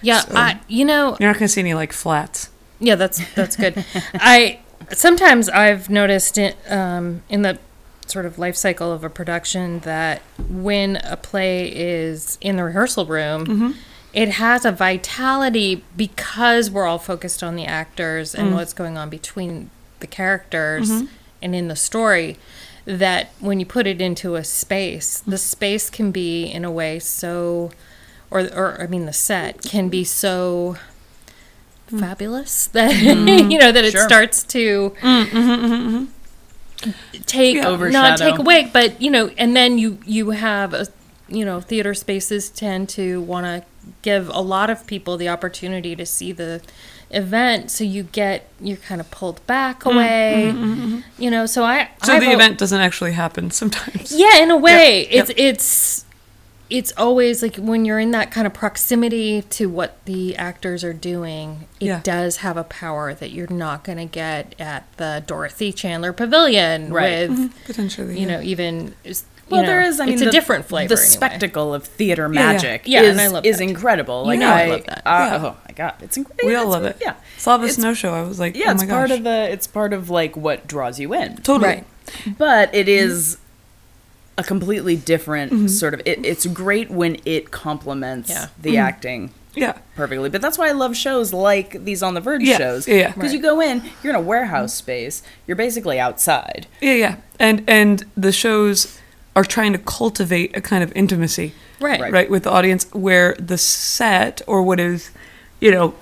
[0.03, 2.51] Yeah, so- I you know You're not going to see any like flats.
[2.81, 3.85] Yeah, that's that's good.
[4.15, 4.61] I
[4.93, 7.59] sometimes I've noticed in, um, in the
[8.07, 13.07] sort of life cycle of a production that when a play is in the rehearsal
[13.07, 13.71] room, mm-hmm.
[14.13, 18.55] it has a vitality because we're all focused on the actors and mm.
[18.55, 21.07] what's going on between the characters mm-hmm.
[21.43, 22.37] and in the story.
[22.87, 25.41] That when you put it into a space, the mm.
[25.41, 27.71] space can be in a way so,
[28.31, 30.77] or or I mean the set can be so
[31.87, 33.51] fabulous that mm-hmm.
[33.51, 34.07] you know that it Sure.
[34.07, 36.07] starts to mm, mm-hmm,
[36.87, 37.77] mm-hmm, take Yeah.
[37.91, 40.87] not take away but you know and then you you have a
[41.29, 43.65] you know theater spaces tend to want to
[44.03, 46.61] give a lot of people the opportunity to see the
[47.11, 51.03] event so you get you're kind of pulled back mm, away.
[51.19, 54.13] you know so i So I've the event doesn't actually happen sometimes.
[54.13, 56.05] yeah, in a way, Yep, it's it's
[56.71, 60.93] it's always like when you're in that kind of proximity to what the actors are
[60.93, 62.01] doing, it Yeah.
[62.03, 66.93] does have a power that you're not going to get at the Dorothy Chandler Pavilion
[66.93, 67.29] Right.
[67.31, 68.21] with Potentially.
[68.21, 68.37] you yeah.
[68.37, 69.99] know even is- you Well, know, there is.
[69.99, 70.95] I mean, it's the, a different flavor.
[70.95, 71.09] The anyway.
[71.11, 72.53] spectacle of theater Yeah, yeah.
[72.53, 73.65] magic Yeah, is, and I love is that.
[73.65, 74.25] incredible.
[74.25, 75.03] You Like know I I, love that.
[75.07, 75.37] uh, Yeah.
[75.47, 76.49] Oh my god, it's incredible.
[76.51, 76.99] We all love it.
[77.01, 78.13] Yeah, Saw the It's- snow show.
[78.13, 79.49] I was like, Yeah, oh it's my part of the.
[79.51, 81.37] It's part of like what draws you in.
[81.39, 81.67] totally.
[81.67, 81.85] Right.
[82.37, 83.39] but it is
[84.39, 85.67] a completely different Mm-hmm.
[85.67, 88.47] sort of it, it's great when it complements Yeah.
[88.61, 89.75] the acting Yeah.
[89.97, 93.13] perfectly but that's why i love shows like these on the verge Yeah, shows yeah.
[93.13, 97.17] because you go in you're in a warehouse space you're basically outside Yeah, yeah.
[97.41, 98.99] And and the shows
[99.37, 102.01] are trying to cultivate a kind of intimacy, right.
[102.01, 102.13] Right.
[102.13, 105.11] right, with the audience where the set or what is,
[105.61, 105.95] you know,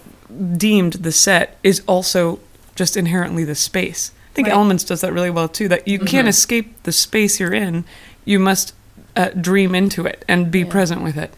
[0.56, 2.38] deemed the set is also
[2.74, 4.12] just inherently the space.
[4.32, 4.54] I think Right.
[4.54, 5.68] Elements does that really well too.
[5.68, 7.84] That you can't escape the space you're in.
[8.26, 8.74] You must
[9.16, 11.32] uh, dream into it and be present with it.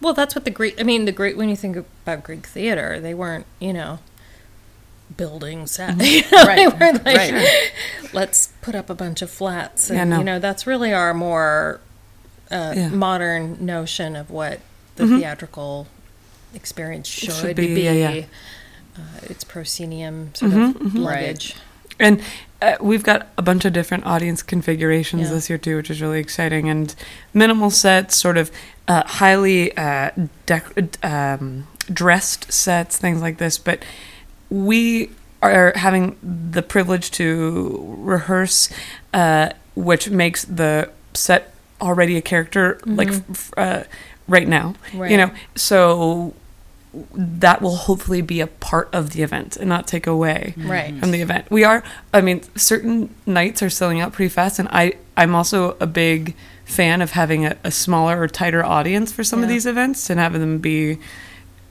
[0.00, 0.78] Well, that's what the Greek.
[0.78, 1.36] I mean, the Greek.
[1.36, 3.98] When you think about Greek theater, they weren't, you know,
[5.16, 5.96] building set.
[6.00, 7.72] You know, they Right, weren't like, right.
[8.12, 9.90] let's put up a bunch of flats.
[9.90, 10.18] And, Yeah, no.
[10.18, 11.80] You know, that's really our more
[12.50, 12.88] uh, Yeah.
[12.90, 14.60] modern notion of what
[14.96, 15.86] the theatrical
[16.54, 17.74] experience should, should be.
[17.74, 18.24] be, yeah, yeah.
[18.96, 21.56] Uh, it's proscenium sort of luggage.
[21.98, 22.22] And
[22.62, 25.34] uh, we've got a bunch of different audience configurations Yeah.
[25.34, 26.68] this year too, which is really exciting.
[26.68, 26.94] And
[27.32, 28.50] minimal sets, sort of
[28.88, 30.10] uh, highly uh,
[30.46, 33.58] dec- um, dressed sets, things like this.
[33.58, 33.82] But
[34.50, 35.10] we
[35.42, 38.70] are having the privilege to rehearse,
[39.12, 43.84] uh, which makes the set already a character like f- uh,
[44.26, 44.74] right now.
[45.10, 46.34] You know, so
[47.14, 50.68] that will hopefully be a part of the event and not take away mm.
[50.68, 50.96] Right.
[50.98, 51.50] from the event.
[51.50, 55.76] We are, I mean, certain nights are selling out pretty fast, and I, I'm also
[55.80, 59.66] a big fan of having a, a smaller or tighter audience for some of these
[59.66, 60.98] events and having them be,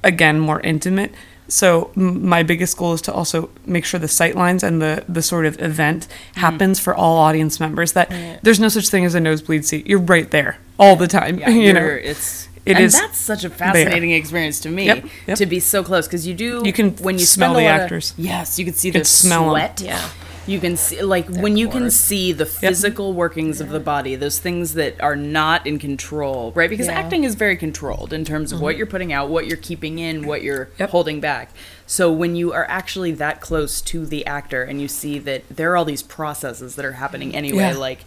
[0.03, 1.11] again, more intimate.
[1.47, 5.21] So m- my biggest goal is to also make sure the sightlines and the the
[5.21, 6.39] sort of event mm.
[6.39, 7.93] happens for all audience members.
[7.93, 8.39] That Right.
[8.41, 9.85] there's no such thing as a nosebleed seat.
[9.87, 11.39] You're right there all the time.
[11.39, 15.05] Yeah, you know, it's It and is that's such a fascinating experience to me Yep,
[15.27, 15.37] yep.
[15.37, 17.81] to be so close because you do You can when you smell the lot of-
[17.81, 18.13] actors.
[18.17, 19.49] yes, you can see can their smell 'em.
[19.51, 19.81] sweat.
[19.81, 20.09] Yeah.
[20.45, 24.39] You can see like when you can see the physical workings of the body, those
[24.39, 26.69] things that are not in control, right?
[26.69, 26.99] Because Yeah.
[26.99, 28.77] acting is very controlled in terms of what mm-hmm.
[28.79, 30.89] you're putting out, what you're keeping in, what you're Yep.
[30.89, 31.51] holding back.
[31.87, 35.71] So when you are actually that close to the actor and you see that there
[35.71, 37.37] are all these processes that are happening mm-hmm.
[37.37, 37.77] anyway, Yeah.
[37.77, 37.99] like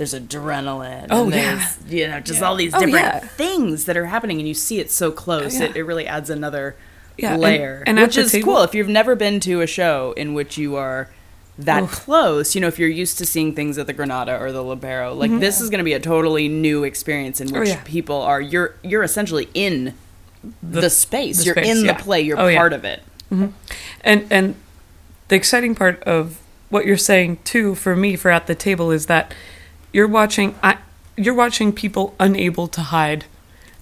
[0.00, 1.06] there's adrenaline.
[1.10, 1.54] Oh, and yeah.
[1.82, 2.46] there's, You know, just Yeah.
[2.46, 3.18] all these Oh, different yeah.
[3.20, 5.60] things that are happening, and you see it so close.
[5.60, 5.66] yeah.
[5.66, 6.74] It, it really adds another
[7.18, 8.62] and- layer, and at which is table- cool.
[8.62, 11.08] If you've never been to a show in which you are
[11.58, 14.62] that close, you know, if you're used to seeing things at the Granada or the
[14.64, 17.56] Lobero, like this is going to be a totally new experience in Mm-hmm.
[17.56, 17.82] Oh, which yeah.
[17.84, 18.40] people are.
[18.40, 19.92] You're you're essentially in
[20.62, 21.38] the, space.
[21.40, 22.22] the you're space, in the play.
[22.22, 23.02] You're Oh, part of it.
[23.30, 24.54] And and
[25.28, 26.38] the exciting part of
[26.70, 29.34] what you're saying too for me for at the table is that
[29.92, 30.78] you're watching I,
[31.16, 33.24] you're watching people unable to hide.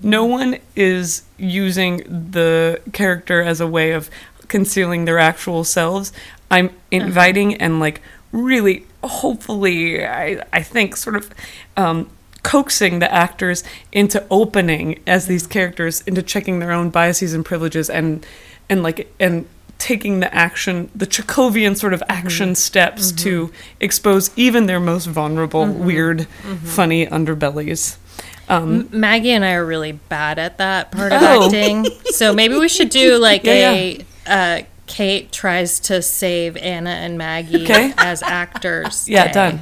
[0.02, 1.98] No one is using
[2.30, 4.10] the character as a way of
[4.48, 6.12] concealing their actual selves.
[6.50, 8.00] I'm inviting and like
[8.32, 11.30] really hopefully I I think sort of
[11.76, 12.10] um
[12.42, 17.90] coaxing the actors into opening as these characters into checking their own biases and privileges
[17.90, 18.24] and
[18.68, 19.46] and like and
[19.78, 25.66] taking the action the Chekhovian sort of action steps to expose even their most vulnerable
[25.66, 26.26] weird
[26.64, 27.96] funny underbellies
[28.48, 31.44] um Maggie and I are really bad at that part of Oh.
[31.46, 31.86] acting.
[32.06, 37.18] So maybe we should do like Yeah, a uh, Kate tries to save Anna and
[37.18, 37.92] Maggie Okay.
[37.98, 39.08] as actors.
[39.08, 39.32] yeah day.
[39.32, 39.60] done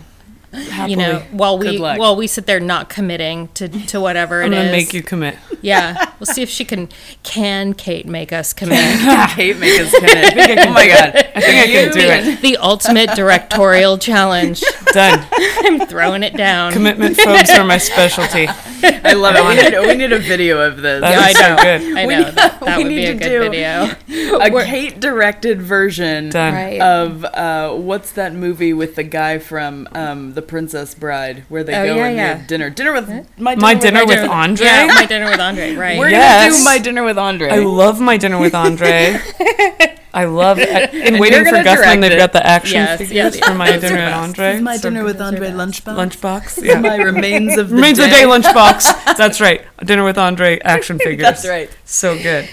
[0.87, 4.47] You know, while we while we sit there not committing to, to whatever it is.
[4.47, 4.85] i'm it gonna is.
[4.85, 6.89] make you commit Yeah, we'll see if she can.
[7.23, 8.79] Can Kate make us commit?
[9.31, 10.59] Kate make us commit.
[10.67, 11.17] oh my god!
[11.35, 14.63] i think i can do it the ultimate directorial challenge.
[14.93, 16.73] done I'm throwing it down.
[16.73, 18.47] commitment phobes are my specialty
[18.83, 19.45] I love it.
[19.45, 21.01] We need, we need a video of this.
[21.01, 21.57] That I is so know.
[21.63, 23.51] good I We know need- that, that we would be need a to good do-
[23.51, 24.39] video.
[24.41, 26.81] a We're- Kate directed version Done.
[26.81, 31.75] Of uh, what's that movie with the guy from um, The Princess Bride where they
[31.75, 32.35] Oh, go yeah, and yeah.
[32.37, 32.71] have dinner?
[32.71, 33.09] Dinner with
[33.39, 34.67] my dinner My with, dinner my with Andre?
[34.67, 35.75] Yeah, my dinner with Andre.
[35.75, 35.99] Right.
[35.99, 36.51] We're Yes.
[36.53, 37.49] gonna do my dinner with Andre.
[37.51, 39.19] I love my dinner with Andre.
[40.17, 40.59] I love.
[40.59, 44.15] In waiting for gonna they've got the action Yes, figures yes, for my dinner with
[44.15, 44.61] Andre.
[44.61, 45.95] my So dinner with Andre lunchbox.
[45.95, 46.65] lunchbox.
[46.65, 46.81] Yeah.
[46.81, 48.05] My remains of the Remains day.
[48.05, 49.17] of the day lunchbox.
[49.19, 49.63] That's right.
[49.85, 51.21] Dinner with Andre action figures.
[51.23, 51.69] That's right.
[51.85, 52.47] So good.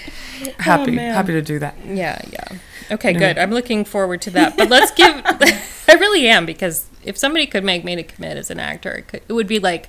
[0.58, 1.14] Happy, oh, man.
[1.14, 1.74] happy to do that.
[1.86, 2.44] Yeah, yeah.
[2.90, 3.38] Okay, good.
[3.38, 4.58] I'm looking forward to that.
[4.58, 5.22] But let's give.
[5.88, 9.08] I really am because if somebody could make me to commit as an actor, it,
[9.08, 9.88] could, it would be like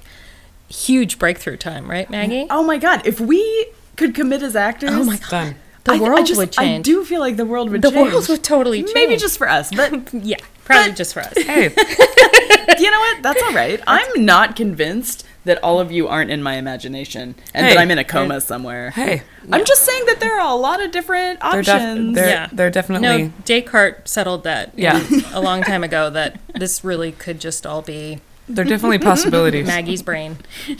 [0.69, 2.47] huge breakthrough time, right, Maggie?
[2.49, 3.05] Oh my god!
[3.05, 5.55] If we could commit as actors, Oh my god, Done.
[5.85, 6.79] The I- I world just- would change.
[6.79, 8.09] I do feel like the world would the change.
[8.09, 8.93] The world would totally change.
[8.93, 11.33] Maybe just for us, but yeah, probably just for us.
[11.37, 11.63] Hey,
[12.79, 13.21] you know what?
[13.23, 13.79] That's all right.
[13.87, 17.73] I'm not convinced that all of you aren't in my imagination and Hey.
[17.75, 18.89] that I'm in a coma somewhere.
[18.91, 19.21] hey.
[19.51, 22.15] I'm just saying that there are a lot of different They're, options.
[22.15, 22.47] def- they're, Yeah.
[22.51, 23.07] they're definitely.
[23.27, 24.71] No, Descartes settled that.
[24.75, 25.05] Yeah.
[25.33, 26.09] a long time ago.
[26.09, 29.65] That this really could just all be They're definitely possibilities.
[29.65, 30.37] Maggie's brain.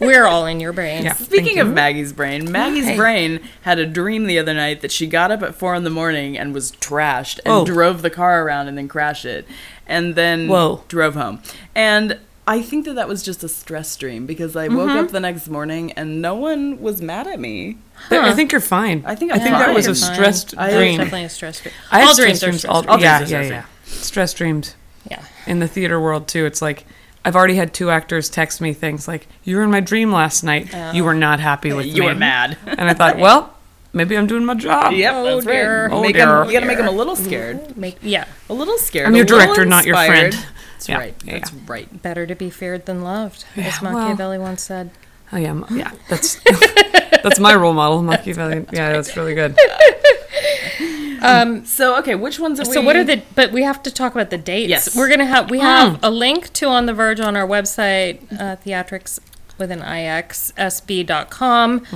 [0.00, 1.04] We're all in your brain.
[1.04, 1.12] Yeah.
[1.12, 1.68] Thank Speaking of.
[1.72, 5.54] Maggie's brain, Maggie's brain had a dream the other night that she got up at
[5.54, 7.64] four in the morning and was trashed and Oh.
[7.66, 9.46] drove the car around and then crashed it
[9.86, 10.84] and then Whoa.
[10.88, 11.42] drove home.
[11.74, 14.98] And I think that that was just a stress dream because I woke Mm-hmm.
[14.98, 17.76] up the next morning and no one was mad at me.
[18.08, 19.02] Th- I think you're fine.
[19.04, 20.02] I think I I'm think that was a fine.
[20.06, 20.14] Fine.
[20.14, 20.96] stressed I- dream.
[20.98, 21.74] definitely a stress dream.
[21.90, 23.02] I have all stress dreams are stress all- dreams.
[23.02, 23.64] dreams yeah, are yeah, yeah.
[23.84, 24.74] Stress dreams
[25.10, 25.22] Yeah.
[25.46, 26.44] in the theater world too.
[26.46, 26.84] It's like
[27.24, 30.42] I've already had two actors text me things like, "You were in my dream last
[30.42, 30.72] night.
[30.94, 32.56] You were not happy with You me." You were mad.
[32.66, 33.54] and I thought, well,
[33.92, 34.92] maybe I'm doing my job.
[34.92, 35.86] Yep, Oh, that's dear.
[35.88, 35.92] right.
[35.92, 36.42] Oh, Make dear.
[36.42, 37.76] 'em- you gotta make them a little scared.
[37.76, 39.06] Make yeah, A little scared.
[39.08, 40.32] I'm your director, not your friend.
[40.32, 41.14] That's Yeah, right.
[41.24, 41.58] yeah, That's yeah.
[41.66, 42.02] right.
[42.02, 44.90] better to be feared than loved, as Yeah, well- Machiavelli once said.
[45.32, 45.90] Oh yeah, yeah.
[46.08, 46.38] That's
[47.22, 48.64] that's my role model, Machiavelli.
[48.72, 49.56] Yeah, that's really good.
[51.64, 52.72] So okay, which ones are we?
[52.72, 53.22] So what are the?
[53.34, 54.68] But we have to talk about the dates.
[54.70, 54.96] Yes.
[54.96, 58.56] we're gonna have we have a link to On the Verge on our website, uh,
[58.56, 59.18] theatrics
[59.58, 59.80] with an
[60.78, 61.86] ixsb.com.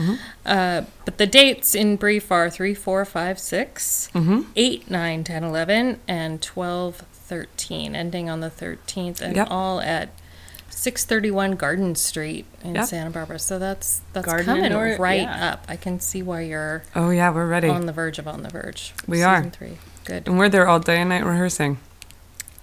[0.44, 4.08] Uh, but the dates in brief are 3, 4, 5, 6,
[4.56, 9.46] 8, 9, 10, 11, and 12, 13, ending on the 13th, and Yep.
[9.50, 10.08] all at
[10.83, 12.87] 631 Garden Street in Yep.
[12.87, 13.39] Santa Barbara.
[13.39, 15.53] So that's that's Garden coming Indoor- right yeah.
[15.53, 15.64] up.
[15.68, 18.49] I can see why you're Oh yeah, we're ready, on the verge of On the
[18.49, 18.93] Verge.
[19.07, 19.51] We season are.
[19.51, 19.78] three.
[20.05, 20.26] Good.
[20.26, 21.78] and we're there all day and night rehearsing.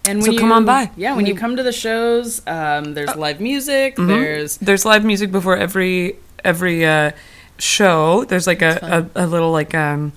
[0.05, 0.91] And So you, come on by.
[0.97, 3.95] Yeah, when you come to the shows, um, there's live music.
[3.95, 7.11] There's There's live music before every every uh,
[7.57, 8.25] show.
[8.25, 10.11] There's like a, a, a little like um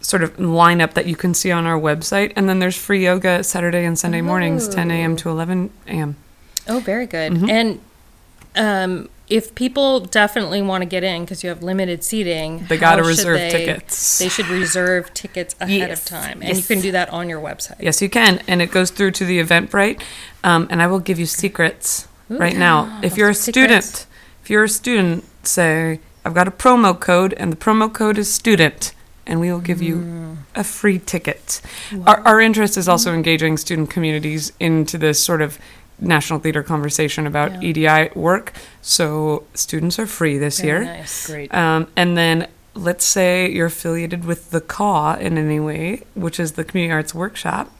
[0.00, 3.44] sort of lineup that you can see on our website, and then there's free yoga
[3.44, 5.16] Saturday and Sunday mornings, 10 a.m.
[5.16, 6.16] to 11 a.m.
[6.68, 7.32] Oh, very good.
[7.32, 7.50] Mm-hmm.
[7.50, 7.80] And
[8.54, 13.02] um, if people definitely want to get in because you have limited seating, They gotta
[13.02, 14.18] reserve they- tickets.
[14.18, 16.02] They should reserve tickets ahead Yes.
[16.02, 17.76] of time, and you can do that on your website.
[17.80, 20.00] Yes, you can, and it goes through to the Eventbrite.
[20.44, 23.00] Um, and I will give you secrets right now.
[23.02, 23.86] If you're a Secrets.
[23.86, 24.06] student,
[24.42, 28.32] if you're a student, say I've got a promo code, and the promo code is
[28.32, 28.92] student,
[29.26, 29.82] and we will give Mm.
[29.86, 31.60] you a free ticket.
[32.06, 35.58] Our, our interest is also engaging student communities into this sort of
[36.02, 37.68] national theater conversation about Yeah.
[37.70, 38.52] EDI work.
[38.80, 40.94] So students are free this Very year.
[40.96, 41.26] nice.
[41.26, 41.54] great.
[41.54, 46.52] Um, and then let's say you're affiliated with the CAW in any way, which is
[46.52, 47.70] the Community Arts Workshop.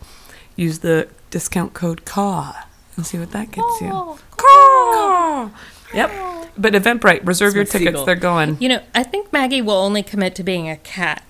[0.57, 2.53] Use the discount code CAW
[2.97, 4.19] and see what that gets you.
[4.37, 5.51] CAW!
[5.95, 6.11] Yep.
[6.59, 7.87] But Eventbrite, reserve It's your tickets.
[7.89, 8.05] seagull.
[8.05, 8.57] They're going.
[8.61, 11.23] You know, I think Maggie will only commit to being a cat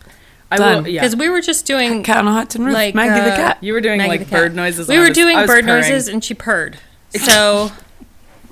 [0.52, 0.82] I done.
[0.84, 0.88] will.
[0.90, 1.00] Yeah.
[1.00, 2.74] because we were just doing Cat on a hot tin roof.
[2.74, 3.58] like Maggie the uh, cat.
[3.60, 4.88] You were doing Maggie like bird noises.
[4.88, 5.66] We were was- doing bird purring.
[5.66, 6.78] noises, and she purred.
[7.14, 7.70] So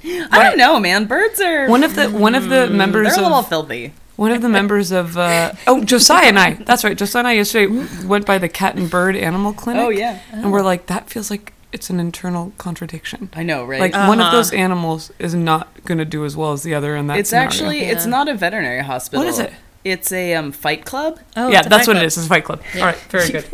[0.05, 1.07] I don't know, man.
[1.07, 1.69] Birds are.
[1.69, 3.93] One of the one of the members they're a little of filthy.
[4.17, 6.55] one of the members of uh, oh Josiah and I.
[6.55, 6.97] That's right.
[6.97, 9.83] Josiah and I yesterday went by the cat and bird animal clinic.
[9.83, 10.21] Oh yeah.
[10.33, 13.31] And we're like, that feels like it's an internal contradiction.
[13.35, 13.81] I know, right?
[13.81, 14.37] Like one of Uh-huh.
[14.37, 17.31] those animals is not going to do as well as the other in that it's
[17.31, 17.47] scenario.
[17.49, 19.25] actually it's not a veterinary hospital.
[19.25, 19.53] What is it?
[19.83, 21.19] It's a um, fight club.
[21.37, 22.07] oh, yeah, that's what it club.
[22.07, 22.17] is.
[22.19, 22.61] It's a fight club.
[22.77, 23.47] All right, very good.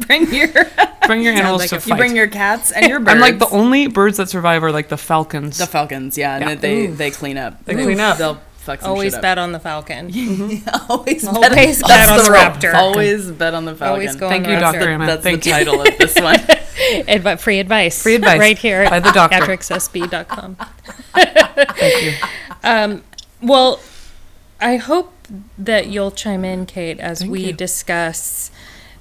[0.06, 0.48] bring your
[1.06, 1.88] Bring your animals like to a- fight.
[1.88, 3.10] you bring your cats and your birds.
[3.14, 5.56] I'm like the only birds that survive are like the falcons.
[5.58, 6.54] the falcons, yeah, and Yeah.
[6.54, 7.64] then they they clean up.
[7.64, 8.18] They clean up.
[8.18, 9.22] They'll fuck some Always shit up.
[9.22, 10.06] bet on the falcon.
[10.88, 12.40] always bet, Always bet that's on the rule.
[12.40, 12.74] raptor.
[12.74, 13.92] Always bet on the falcon.
[13.92, 14.78] Always go Thank on you, Dr.
[14.80, 14.86] raptor.
[14.88, 15.06] Emma.
[15.06, 15.54] That's Thank the you.
[15.56, 16.36] title of this one.
[16.38, 18.02] Advi- free advice.
[18.02, 19.36] Free advice Right here by the doctor.
[19.38, 20.56] theatrixsb.com.
[21.14, 23.02] Thank you.
[23.42, 23.80] Well,
[24.60, 25.12] I hope
[25.58, 27.52] that you'll chime in, Kate, as Thank we you.
[27.52, 28.50] discuss.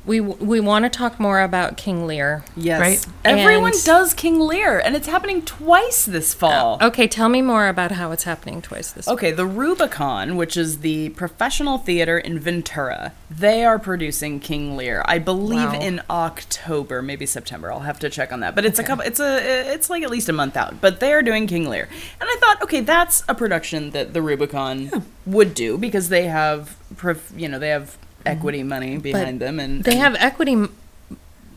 [0.06, 2.44] We we want to talk more about King Lear.
[2.58, 2.80] Yes.
[2.82, 3.06] Right.
[3.24, 6.78] Everyone And- does King Lear, and it's happening twice this uh, fall.
[6.82, 9.14] Okay, tell me more about how it's happening twice this week.
[9.14, 15.04] Okay, the Rubicon, which is the professional theater in Ventura, they are producing King Lear.
[15.06, 15.80] I believe Wow.
[15.80, 17.72] in October, maybe September.
[17.72, 18.56] I'll have to check on that.
[18.56, 19.06] But it's a couple.
[19.06, 19.72] It's a.
[19.74, 20.82] It's like at least a month out.
[20.82, 21.88] But they are doing King Lear,
[22.20, 26.76] and I thought, okay, that's a production that the Rubicon would do because they have,
[26.98, 30.74] prof, you know, they have equity money behind them, and They have equity, m-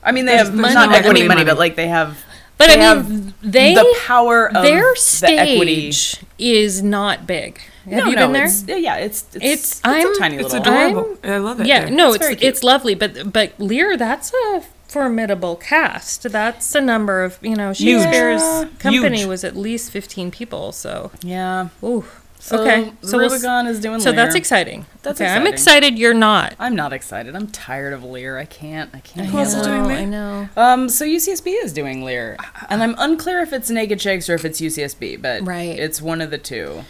[0.03, 1.45] I mean, they There's- have there's not equity equity money, money.
[1.51, 2.19] but like they have.
[2.59, 5.93] but they I have mean, they the power of their the equity.
[5.93, 7.61] stage is not big.
[7.85, 8.45] Have no, you no, been there?
[8.47, 10.61] It's, yeah, yeah, it's it's It's- it's, I'm- a tiny It's little.
[10.62, 11.19] adorable.
[11.23, 11.67] I love it.
[11.67, 11.91] Yeah, there.
[11.91, 16.23] no, It's it's it's, lovely, but but Lear, that's a formidable cast.
[16.31, 18.64] That's a number of you know Shakespeare's Yeah.
[18.79, 19.29] company Huge.
[19.29, 20.73] was at least fifteen people.
[20.73, 21.69] So, Yeah.
[21.83, 22.05] ooh,
[22.47, 24.86] So okay, the we'll s- is doing so that's exciting.
[25.03, 25.99] That's okay, I'm excited.
[25.99, 26.55] You're not.
[26.61, 27.34] I'm not excited.
[27.34, 28.38] I'm tired of Lear.
[28.38, 28.88] I can't.
[28.94, 29.26] I can't.
[29.26, 30.49] Who else is doing I know.
[30.57, 32.36] Um, so UCSB is doing Lear,
[32.70, 35.76] and I'm unclear if it's Naked Shakes or if it's UCSB, but Right.
[35.76, 36.84] it's one of the two.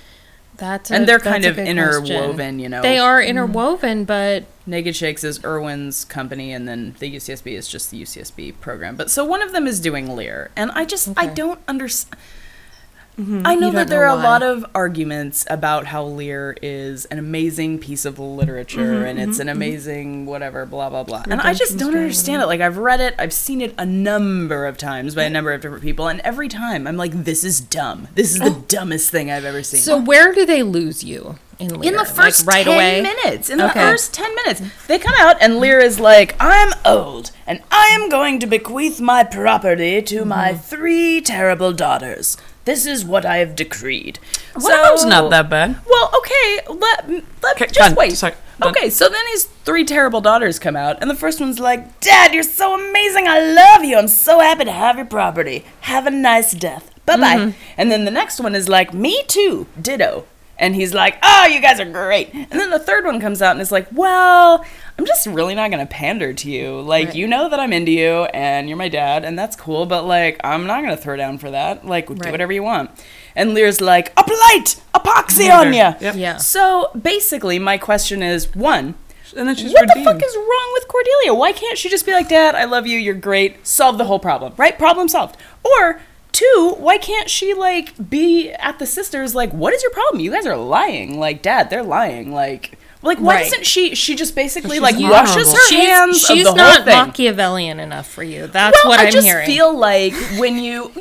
[0.59, 2.59] That's a, and they're kind of interwoven, question.
[2.59, 2.83] you know.
[2.83, 7.91] They are interwoven, but Naked Shakes is Irwin's company, and then the UCSB is just
[7.91, 8.97] the UCSB program.
[8.97, 12.19] But so one of them is doing Lear, and I just I don't understand.
[13.19, 13.77] I know Mm-hmm.
[13.77, 18.05] That there know are a lot of arguments about how Lear is an amazing piece
[18.05, 21.23] of literature and it's an amazing whatever, blah blah blah.
[21.31, 22.47] And I just don't understand it.
[22.47, 25.63] Like I've read it, I've seen it a number of times by a number of
[25.63, 28.09] different people, and every time I'm like, this is dumb.
[28.15, 29.81] This is the dumbest thing I've ever seen.
[29.81, 31.93] so where do they lose you in Lear?
[31.93, 33.01] in the Like, first right 10 away.
[33.01, 37.31] minutes in the first 10 minutes they come out and lear is like i'm old
[37.47, 40.59] and i am going to bequeath my property to my Mm-hmm.
[40.61, 42.37] three terrible daughters
[42.67, 44.19] This is what I have decreed.
[44.55, 45.79] One of them's not that bad.
[45.89, 47.95] Well, okay, let, let Okay, just done.
[47.95, 48.13] wait.
[48.13, 48.35] Sorry.
[48.63, 52.35] Okay, so then his three terrible daughters come out, and the first one's like, Dad,
[52.35, 53.27] you're so amazing.
[53.29, 53.97] I love you.
[53.97, 55.65] I'm so happy to have your property.
[55.83, 56.91] Have a nice death.
[57.07, 57.37] Bye bye.
[57.37, 57.59] Mm-hmm.
[57.77, 59.67] And then the next one is like, Me too.
[59.81, 60.25] Ditto.
[60.59, 62.33] And he's like, Oh, you guys are great.
[62.35, 64.65] And then the third one comes out and is like, Well,
[64.99, 66.81] I'm just really not going to pander to you.
[66.81, 70.05] Like, you know that I'm into you and you're my dad, and that's cool, but
[70.07, 71.85] like, I'm not going to throw down for that.
[71.85, 72.91] Like, do whatever you want.
[73.35, 75.95] And Lear's like, A polite epoxy on ya.
[76.01, 76.15] Yep.
[76.17, 76.37] Yeah.
[76.39, 78.95] So basically, my question is one,
[79.37, 80.07] And then she's what redeemed.
[80.07, 81.35] the fuck is wrong with Cordelia?
[81.35, 84.19] Why can't she just be like, Dad, I love you, you're great, solve the whole
[84.19, 84.79] problem, right?
[84.79, 85.37] Problem solved.
[85.63, 86.01] Or
[86.33, 90.21] two, why can't she like be at the sisters like, what is your problem?
[90.21, 91.19] You guys are lying.
[91.21, 92.33] Like, Dad, they're lying.
[92.33, 93.45] Like, like why Right.
[93.45, 93.95] doesn't she?
[93.95, 95.27] She just basically like vulnerable.
[95.27, 97.07] washes her she's hands she's of the not whole thing.
[97.07, 98.47] Machiavellian enough for you.
[98.47, 99.47] That's well, what I'm I'm just hearing.
[99.47, 100.93] feel like when you.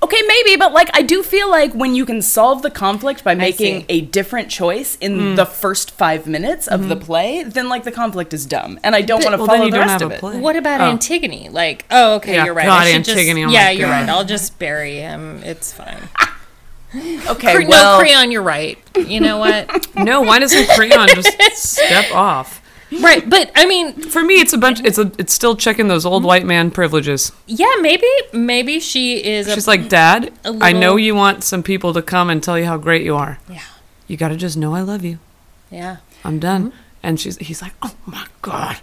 [0.00, 3.34] Okay, maybe, but like I do feel like when you can solve the conflict by
[3.34, 5.34] making a different choice in hmm.
[5.34, 7.02] the first five minutes of the hmm.
[7.02, 9.78] play, then like the conflict is dumb, and I don't want to well, follow the
[9.78, 10.20] rest of it.
[10.20, 10.38] play.
[10.38, 10.84] What about Oh.
[10.84, 11.48] Antigone?
[11.48, 12.66] Like, oh, okay, Yeah, you're right.
[12.66, 13.92] God, Antigone, Just, oh yeah, my you're God.
[13.92, 14.08] right.
[14.08, 15.42] I'll just bury him.
[15.44, 16.08] It's fine.
[17.28, 18.78] Okay, Cre- well, no, Creon, you're right.
[18.96, 19.86] You know what?
[19.96, 22.62] No, why doesn't Creon just step off?
[23.02, 24.80] right, but I mean, For me, it's a bunch.
[24.84, 25.10] It's a.
[25.18, 27.32] It's still checking those old white man privileges.
[27.46, 29.52] yeah, maybe, maybe she is.
[29.52, 32.64] She's a, like, Dad, I know you want some people to come and tell you
[32.64, 33.38] how great you are.
[33.50, 33.60] yeah,
[34.06, 35.18] You got to just know I love you.
[35.70, 35.98] yeah.
[36.24, 36.68] I'm done.
[36.70, 36.78] Mm-hmm.
[37.02, 37.36] And she's.
[37.38, 38.78] He's like, Oh my god.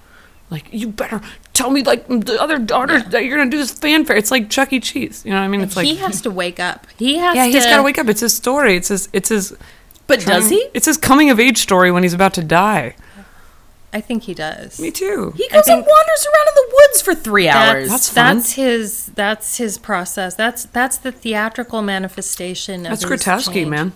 [0.49, 1.21] Like you better
[1.53, 4.15] tell me like the other daughters that you're gonna do this fanfare.
[4.15, 4.79] It's like Chuck E.
[4.79, 5.23] Cheese.
[5.25, 5.61] You know what I mean?
[5.61, 6.85] It's like he has to wake up.
[6.97, 7.35] He has.
[7.35, 8.07] yeah, to, he's got to wake up.
[8.07, 8.75] It's his story.
[8.75, 9.09] It's his.
[9.11, 9.55] It's his.
[10.05, 10.69] but does he?
[10.73, 12.95] It's his coming of age story when he's about to die.
[13.91, 14.77] I think he does.
[14.79, 15.33] Me too.
[15.37, 17.89] He goes and wanders around in the woods for three hours.
[17.89, 18.37] That's fun.
[18.37, 19.05] That's his.
[19.15, 20.35] That's his process.
[20.35, 23.69] That's that's the theatrical manifestation of That's change.
[23.69, 23.93] man.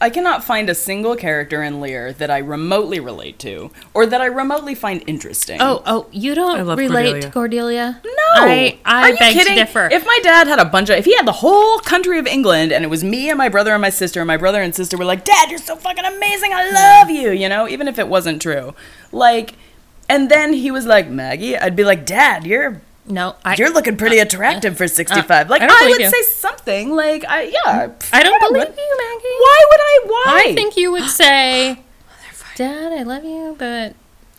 [0.00, 4.20] I cannot find a single character in Lear that I remotely relate to, or that
[4.20, 5.58] I remotely find interesting.
[5.60, 8.00] Oh, oh, you don't love relate to Cordelia.
[8.00, 8.00] Cordelia?
[8.04, 9.54] No, I, I Are you beg kidding?
[9.54, 9.88] to differ.
[9.90, 12.70] If my dad had a bunch of, if he had the whole country of England,
[12.72, 14.96] and it was me and my brother and my sister, and my brother and sister
[14.96, 16.52] were like, "Dad, you're so fucking amazing.
[16.54, 18.74] I love you," you know, even if it wasn't true,
[19.10, 19.54] like,
[20.08, 23.96] and then he was like, "Maggie," I'd be like, "Dad, you're." No, I, You're looking
[23.96, 25.48] pretty uh, attractive for uh, uh, 65.
[25.50, 26.10] like, I I, don't believe would you.
[26.10, 26.94] say something.
[26.94, 27.90] Like, I, yeah.
[28.12, 29.28] I don't yeah, believe but- you, Maggie.
[29.38, 30.00] Why would I?
[30.06, 30.44] Why?
[30.50, 31.80] I think you would say,
[32.56, 33.94] Dad, I love you, but.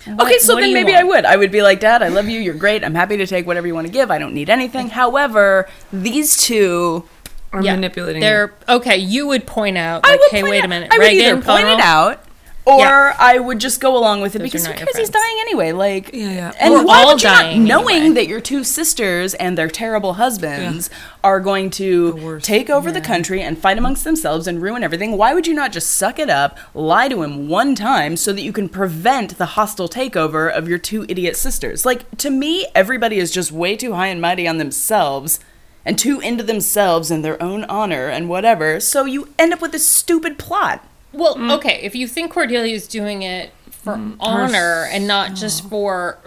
[0.06, 1.26] what- Okay, so then maybe want?" I would.
[1.26, 2.40] I would be like, Dad, I love you.
[2.40, 2.84] You're great.
[2.84, 4.12] I'm happy to take whatever you want to give.
[4.12, 4.90] I don't need anything.
[4.90, 7.06] However, these two,
[7.52, 8.22] I'm Yeah, manipulating.
[8.22, 8.98] They're okay.
[8.98, 11.04] You would point out, I like, would hey, point wait out- a minute, I would
[11.06, 12.24] Regan, either point it out,
[12.70, 13.16] or Yeah.
[13.18, 14.98] I would just go along with it Those are because who cares?
[14.98, 15.72] He's dying anyway.
[15.72, 16.52] Like, Yeah, yeah.
[16.60, 18.16] And We're why all would you not, dying knowing anyway.
[18.16, 20.90] that your two sisters and their terrible husbands
[21.24, 25.18] are going to take over the country and fight amongst themselves and ruin everything?
[25.18, 28.42] Why would you not just suck it up, lie to him one time, so that
[28.42, 31.86] you can prevent the hostile takeover of your two idiot sisters?
[31.86, 35.40] Like, to me, everybody is just way too high and mighty on themselves.
[35.86, 39.72] And too into themselves and their own honor and whatever, so you end up with
[39.72, 40.86] this stupid plot.
[41.12, 41.52] Well, Mm.
[41.58, 46.18] okay, if you think Cordelia's doing it for honor and not just for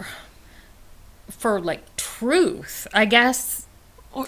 [1.30, 3.66] for like truth, I guess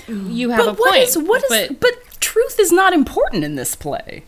[0.09, 1.03] you have a but what point.
[1.09, 4.25] is what is but, but, truth is not important in this play.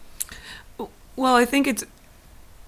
[1.17, 1.85] well, I think it's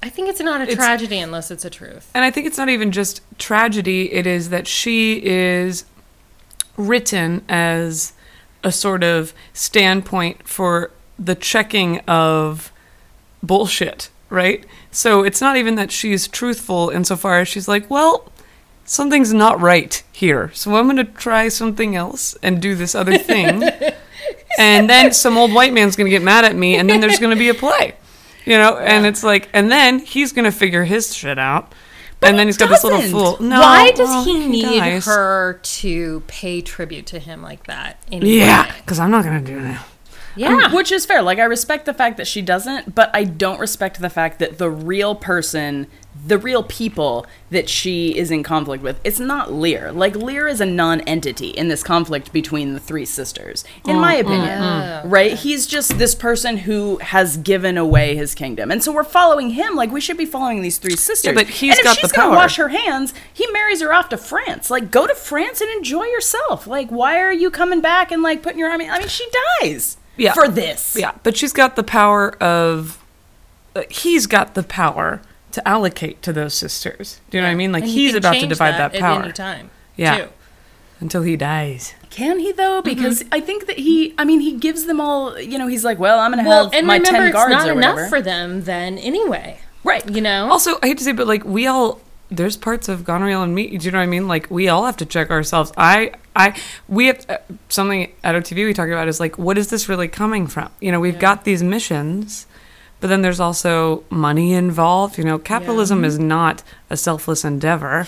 [0.03, 2.09] I think it's not a It's- tragedy unless it's a truth.
[2.15, 5.85] And I think it's not even just tragedy, it is that she is
[6.77, 8.13] written as
[8.63, 12.71] a sort of standpoint for the checking of
[13.43, 14.65] bullshit, right?
[14.91, 18.31] So it's not even that she's truthful insofar as she's like, well,
[18.85, 20.51] something's not right here.
[20.55, 23.63] So I'm going to try something else and do this other thing.
[24.59, 27.19] and then some old white man's going to get mad at me and then there's
[27.19, 27.95] going to be a play.
[28.45, 31.75] You know, and it's like, and then he's going to figure his shit out.
[32.23, 33.37] and then he he's got this little fool.
[33.41, 35.05] No, Why does well, he need dies.
[35.05, 38.03] her to pay tribute to him like that?
[38.11, 39.87] In Yeah, because I'm not going to do that.
[40.39, 40.67] Yeah.
[40.67, 41.23] Um, which is fair.
[41.23, 44.59] Like I respect the fact that she doesn't, but I don't respect the fact that
[44.59, 45.89] the real person,
[46.27, 49.91] the real people that she is in conflict with, it's not Lear.
[49.91, 54.17] Like Lear is a non-entity in this conflict between the three sisters, in mm, my
[54.17, 54.59] mm, opinion.
[54.61, 55.03] Mm.
[55.07, 55.33] Right?
[55.35, 59.75] He's just this person who has given away his kingdom, and so we're following him.
[59.75, 61.35] Like we should be following these three sisters.
[61.35, 64.09] but he's and if got she's the gonna wash her hands, he marries her off
[64.11, 64.71] to France.
[64.71, 66.67] Like go to France and enjoy yourself.
[66.67, 68.89] Like why are you coming back and like putting your army?
[68.89, 69.27] I mean, she
[69.61, 70.35] dies Yeah.
[70.35, 70.97] for this.
[70.99, 73.03] Yeah, but she's got the power of.
[73.77, 75.21] Uh, he's got the power
[75.53, 77.21] to allocate to those sisters.
[77.31, 77.73] Do you know what I mean?
[77.73, 79.23] Like And he he's about to divide that, at power.
[79.23, 79.71] any time.
[79.97, 80.19] Yeah.
[80.19, 80.29] too.
[81.01, 81.95] until he dies.
[82.11, 82.83] Can he though?
[82.83, 84.15] Because I think that he.
[84.19, 85.39] I mean, he gives them all.
[85.39, 87.53] You know, he's like, well, I'm gonna Well, have and my remember, ten it's guards
[87.53, 89.61] not or enough for them then anyway.
[89.85, 90.09] right.
[90.11, 90.51] You know?
[90.51, 92.01] Also, I hate to say, but like we all,
[92.31, 93.77] there's parts of Goneril and me.
[93.77, 94.29] Do you know what I mean?
[94.29, 95.73] Like we all have to check ourselves.
[95.77, 96.55] I, I,
[96.89, 100.09] we have uh, something at OTV we talk about is like, what is this really
[100.09, 100.71] coming from?
[100.81, 101.21] You know, we've Yeah.
[101.21, 102.47] got these missions,
[103.01, 105.19] but then there's also money involved.
[105.19, 108.07] You know, capitalism is not a selfless endeavor,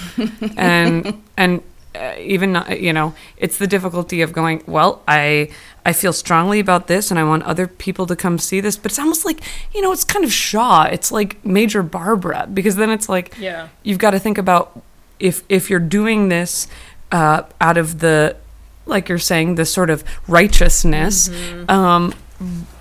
[0.57, 1.63] and and
[1.95, 4.63] uh, even not, you know, it's the difficulty of going.
[4.67, 5.51] Well, I.
[5.83, 8.93] I feel strongly about this and I want other people to come see this, but
[8.93, 9.41] it's almost like,
[9.75, 10.83] you know, it's kind of Shaw.
[10.85, 13.69] It's like Major Barbara because then it's like Yeah.
[13.83, 14.79] you've got to think about
[15.19, 16.69] if if you're doing this
[17.11, 18.37] uh, out of the
[18.85, 21.71] like you're saying the sort of righteousness Mm-hmm.
[21.71, 22.15] um,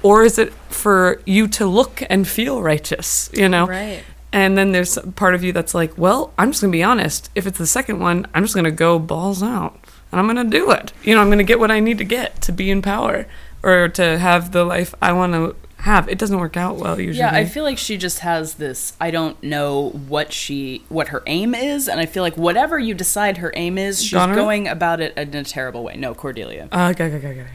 [0.04, 4.04] or is it for you to look and feel righteous you know Right.
[4.32, 7.48] And then there's part of you that's like well i'm just gonna be honest if
[7.48, 9.78] it's the second one i'm just gonna go balls out
[10.12, 12.40] and i'm gonna do it you know i'm gonna get what i need to get
[12.42, 13.26] to be in power
[13.64, 17.20] or to have the life i want to have it doesn't work out well usually
[17.20, 18.92] Yeah, I feel like she just has this.
[19.00, 22.94] I don't know what she, what her aim is, and I feel like whatever you
[22.94, 24.36] decide her aim is, she's Goneril?
[24.36, 25.96] going about it in a terrible way.
[25.96, 26.68] No, Cordelia.
[26.74, 27.50] uh, okay, okay, okay, okay.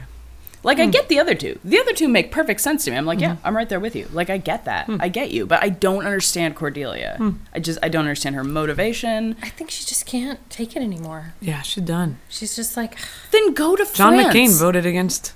[0.65, 0.83] Like Hmm.
[0.83, 1.59] I get the other two.
[1.63, 2.97] The other two make perfect sense to me.
[2.97, 3.35] I'm like, Mm-hmm.
[3.35, 4.07] yeah, I'm right there with you.
[4.11, 4.87] Like I get that.
[4.87, 4.97] Hmm.
[4.99, 7.17] I get you, but I don't understand Cordelia.
[7.53, 9.35] I just I don't understand her motivation.
[9.41, 11.33] I think she just can't take it anymore.
[11.39, 12.97] yeah she's done She's just like,
[13.31, 14.33] Then go to john France.
[14.35, 15.33] mccain voted against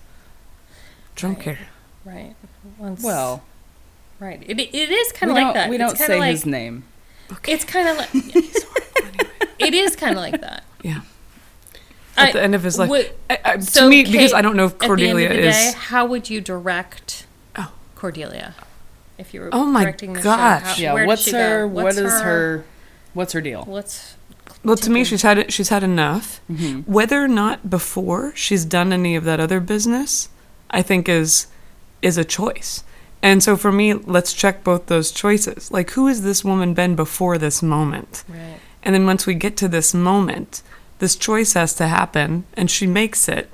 [1.15, 1.59] trump care
[2.05, 2.35] right.
[2.77, 3.43] Once, Well,
[4.19, 4.41] right.
[4.47, 5.69] It, it is kind of like that.
[5.69, 6.83] we don't kinda say like, his name.
[7.31, 7.53] Okay.
[7.53, 8.09] It's kind of like.
[9.59, 10.63] it is kind of like that.
[10.81, 11.01] yeah
[12.19, 12.89] at I- the end of his life.
[12.89, 15.29] would- I, I, so, to me, because I don't know if at the end Cordelia
[15.29, 15.55] of the is.
[15.55, 17.25] day, how would you direct
[17.57, 17.71] Oh.
[17.95, 18.55] Cordelia
[19.17, 20.61] if you were Oh my directing the gosh.
[20.61, 20.67] show?
[20.67, 21.61] How, Yeah, where did what's her?
[21.61, 21.67] Go?
[21.73, 22.65] What What's is her?
[23.13, 23.63] What's her deal?
[23.65, 24.15] What's
[24.63, 26.41] well, to me, she's had she's had enough.
[26.51, 26.91] Mm-hmm.
[26.91, 30.27] Whether or not before she's done any of that other business,
[30.69, 31.47] I think is
[32.01, 32.83] is a choice.
[33.21, 35.71] And so for me, let's check both those choices.
[35.71, 38.23] Like, who has this woman been before this moment?
[38.29, 38.59] right?
[38.83, 40.61] And then once we get to this moment,
[40.99, 43.49] this choice has to happen, and she makes it,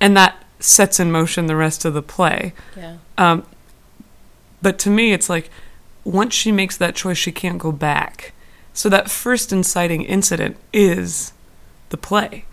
[0.00, 2.52] and that sets in motion the rest of the play.
[2.76, 2.96] Yeah.
[3.16, 3.44] Um,
[4.62, 5.50] but to me, it's like
[6.04, 8.32] once she makes that choice, she can't go back.
[8.72, 11.32] So that first inciting incident is
[11.90, 12.44] the play,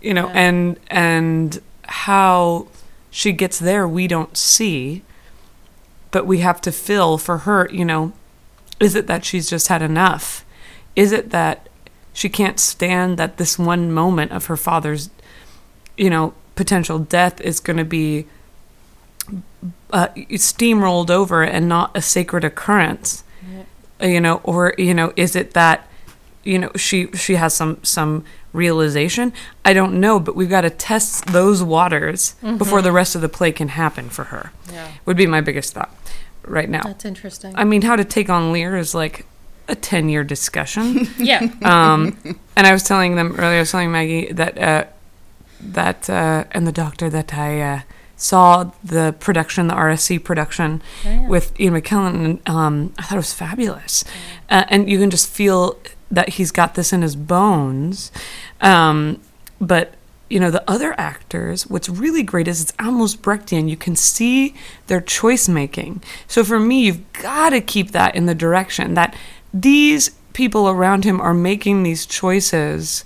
[0.00, 0.40] you know, Yeah.
[0.40, 2.68] and and how
[3.10, 5.02] she gets there, we don't see,
[6.10, 7.68] but we have to fill for her.
[7.72, 8.12] You know,
[8.78, 10.44] is it that she's just had enough?
[10.96, 11.68] Is it that
[12.12, 15.10] she can't stand that this one moment of her father's,
[15.96, 18.26] you know, potential death is going to be
[19.92, 23.24] uh, steamrolled over and not a sacred occurrence.
[24.02, 25.86] Uh, you know or you know is it that
[26.42, 29.32] you know she she has some some realization?
[29.64, 33.28] I don't know but we've got to test those waters before the rest of the
[33.28, 34.52] play can happen for her.
[34.72, 34.88] Yeah.
[35.04, 35.94] would be my biggest thought
[36.46, 36.82] right now.
[36.82, 37.52] That's interesting.
[37.56, 39.26] i mean how to take on lear is like
[39.70, 41.40] a 10 year discussion yeah.
[41.62, 42.16] um,
[42.56, 44.84] and I was telling them earlier, I was telling Maggie that uh,
[45.60, 47.80] that uh, and the doctor that I uh,
[48.16, 51.26] saw the production, the RSC production Yeah.
[51.28, 54.04] with Ian McKellen, and um, I thought it was fabulous.
[54.50, 55.78] Uh, and you can just feel
[56.10, 58.10] that he's got this in his bones.
[58.60, 59.20] Um,
[59.60, 59.94] but
[60.28, 63.68] you know, the other actors, what's really great is it's almost Brechtian.
[63.68, 64.54] You can see
[64.86, 66.02] their choice making.
[66.28, 69.14] So for me, you've got to keep that in the direction that
[69.52, 73.04] these people around him are making these choices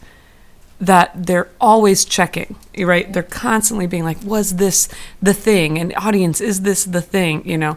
[0.80, 3.10] that they're always checking, right?
[3.12, 4.88] They're constantly being like, was this
[5.22, 5.78] the thing?
[5.78, 7.48] And audience, is this the thing?
[7.48, 7.76] You know?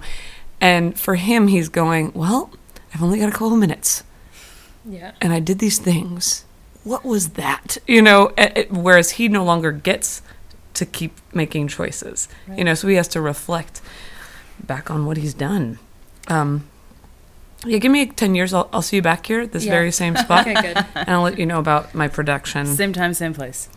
[0.59, 2.51] And for him, he's going, well,
[2.93, 4.03] I've only got a couple of minutes
[4.85, 5.11] Yeah.
[5.21, 6.43] and I did these things.
[6.83, 7.77] What was that?
[7.87, 8.31] You know,
[8.69, 10.21] whereas he no longer gets
[10.73, 12.27] to keep making choices.
[12.55, 13.81] You know, so he has to reflect
[14.63, 15.79] back on what he's done.
[16.27, 16.67] Um,
[17.65, 18.53] yeah, give me 10 years.
[18.53, 19.71] I'll, I'll see you back here at this Yeah.
[19.71, 20.47] very same spot.
[20.47, 20.77] Okay, good.
[20.95, 22.65] and I'll let you know about my production.
[22.65, 23.69] Same time, same place.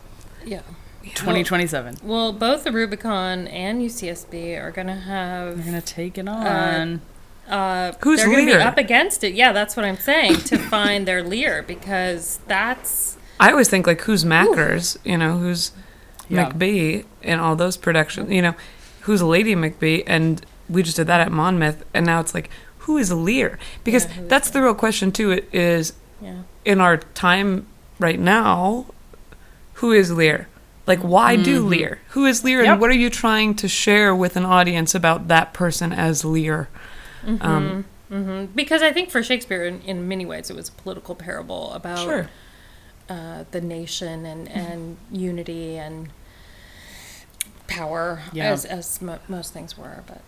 [0.45, 0.61] Yeah.
[1.03, 1.97] 2027.
[2.03, 5.65] Well, both the Rubicon and UCSB are going to We're have.
[5.65, 7.01] gonna take it on.
[7.49, 8.61] Uh, Who's they're going to be Lear?
[8.67, 9.33] up against it.
[9.33, 14.01] Yeah, that's what I'm saying to find their Lear because that's I always think, like,
[14.01, 14.97] who's Mackers?
[15.03, 15.71] You know, who's
[16.29, 16.51] Yeah.
[16.51, 18.31] McBee in all those productions?
[18.31, 18.55] You know,
[19.01, 20.03] who's Lady McBee?
[20.05, 21.83] And we just did that at Monmouth.
[21.93, 22.49] And now it's like,
[22.85, 23.57] who is Lear?
[23.83, 25.31] Because Yeah, that's the real question, too.
[25.31, 26.43] It is yeah.
[26.65, 27.65] in our time
[27.99, 28.85] right now,
[29.75, 30.47] who is Lear?
[30.87, 31.99] Like, why do Lear?
[32.09, 32.65] Who is Lear, Mm-hmm.
[32.65, 32.71] Yep.
[32.73, 36.69] and what are you trying to share with an audience about that person as Lear?
[37.39, 41.13] Um, hmm Because I think for Shakespeare, in, in many ways, it was a political
[41.15, 42.29] parable about sure.
[43.09, 46.09] uh, the nation and, and unity and
[47.67, 48.51] power Yeah.
[48.51, 50.03] as, as mo- most things were.
[50.07, 50.21] But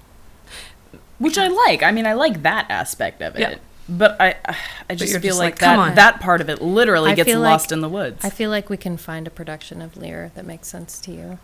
[1.19, 1.83] which I like.
[1.83, 3.39] I mean, I like that aspect of it.
[3.41, 3.55] Yeah.
[3.89, 4.35] But I,
[4.89, 7.33] I just you're feel just like, like, that that part of it literally I gets
[7.33, 8.23] lost like- in the woods.
[8.23, 11.39] I feel like we can find a production of Lear that makes sense to you.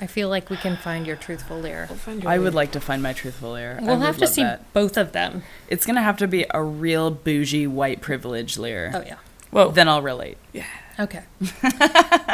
[0.00, 1.88] I feel like we can find your truthful Lear.
[2.24, 3.78] I would like to find my truthful Lear.
[3.82, 4.72] We'll would have to see that.
[4.72, 5.42] both of them.
[5.68, 8.92] It's gonna have to be a real bougie white privilege Lear.
[8.94, 9.16] Oh yeah.
[9.50, 10.36] Well, Then I'll relate.
[10.52, 10.66] Yeah.
[11.00, 11.22] Okay.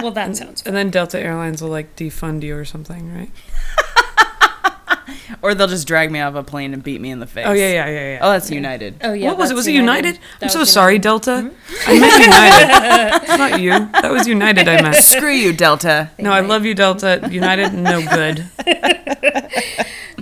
[0.03, 0.63] well, that sounds.
[0.67, 3.31] and then Delta Airlines will like defund you or something, right?
[5.45, 7.45] Or they'll just drag me off a plane and beat me in the face.
[7.47, 8.19] Oh yeah, yeah, yeah, yeah.
[8.23, 8.97] Oh, that's United.
[9.03, 9.29] Oh yeah.
[9.29, 9.55] what was it?
[9.55, 10.19] Was it United?
[10.41, 11.03] I'm so was sorry, United.
[11.03, 11.41] Delta.
[11.43, 11.91] Hmm?
[11.91, 13.23] I meant United.
[13.23, 13.71] it's not you.
[13.71, 14.67] That was United.
[14.67, 14.97] I meant.
[14.97, 16.11] Screw you, Delta.
[16.19, 17.29] No, I love you, Delta.
[17.31, 18.47] United, no good.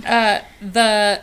[0.05, 1.21] Uh, the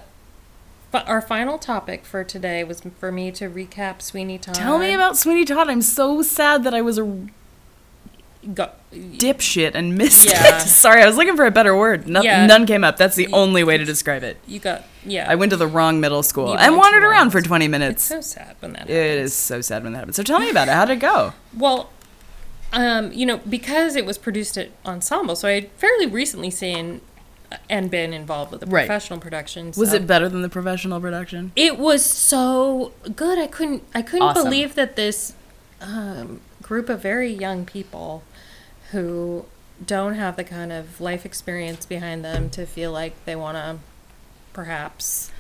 [0.90, 4.54] but our final topic for today was for me to recap Sweeney Todd.
[4.54, 5.68] Tell me about Sweeney Todd.
[5.68, 7.28] I'm so sad that I was a
[8.54, 10.56] Go, dipshit and missed Yeah.
[10.56, 10.60] it.
[10.66, 12.08] Sorry, I was looking for a better word.
[12.08, 12.46] No, Yeah.
[12.46, 12.96] None came up.
[12.96, 14.38] That's the only way to describe it.
[14.46, 15.26] you got yeah.
[15.28, 18.10] I went to the wrong middle school You and wandered around for 20 minutes.
[18.10, 19.30] It's so sad when that It happens.
[19.32, 20.16] is so sad when that happens.
[20.16, 20.72] So tell me about it.
[20.72, 21.34] How did it go?
[21.56, 21.90] Well,
[22.72, 27.00] um, you know, because it was produced at Ensemble, so I had fairly recently seen
[27.52, 28.86] uh, and been involved with the Right.
[28.86, 29.76] professional productions.
[29.76, 31.50] Was it better than the professional production?
[31.56, 33.38] It was so good.
[33.38, 33.82] I couldn't.
[33.94, 34.44] I couldn't Awesome.
[34.44, 35.32] believe that this
[35.82, 38.22] um, group of very young people
[38.92, 39.44] who
[39.84, 43.78] don't have the kind of life experience behind them to feel like they want to
[44.52, 45.30] perhaps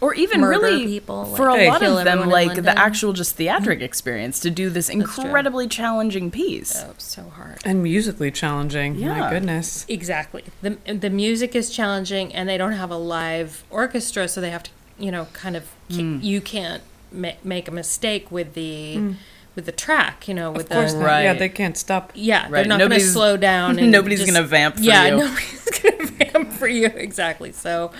[0.00, 3.82] Or even really, people, for like, a lot of them, like the actual just theatric
[3.82, 6.82] experience to do this incredibly challenging piece.
[6.82, 7.58] oh so hard.
[7.64, 8.94] And musically challenging.
[8.94, 9.18] Yeah.
[9.18, 9.84] My goodness.
[9.88, 10.44] Exactly.
[10.62, 14.62] The the music is challenging, and they don't have a live orchestra, so they have
[14.62, 15.64] to, you know, kind of.
[15.90, 16.18] Hmm.
[16.22, 16.82] You can't
[17.12, 19.14] ma- make a mistake with the
[19.54, 21.22] with the track, you know, with Of course the not.
[21.22, 22.12] Yeah, they can't stop.
[22.14, 22.42] yeah.
[22.44, 22.66] They're Right.
[22.66, 23.78] not going to slow down.
[23.80, 25.16] And nobody's just- gonna vamp for yeah, you.
[25.18, 26.86] nobody's going to vamp for you.
[26.86, 27.52] Exactly.
[27.52, 27.90] So,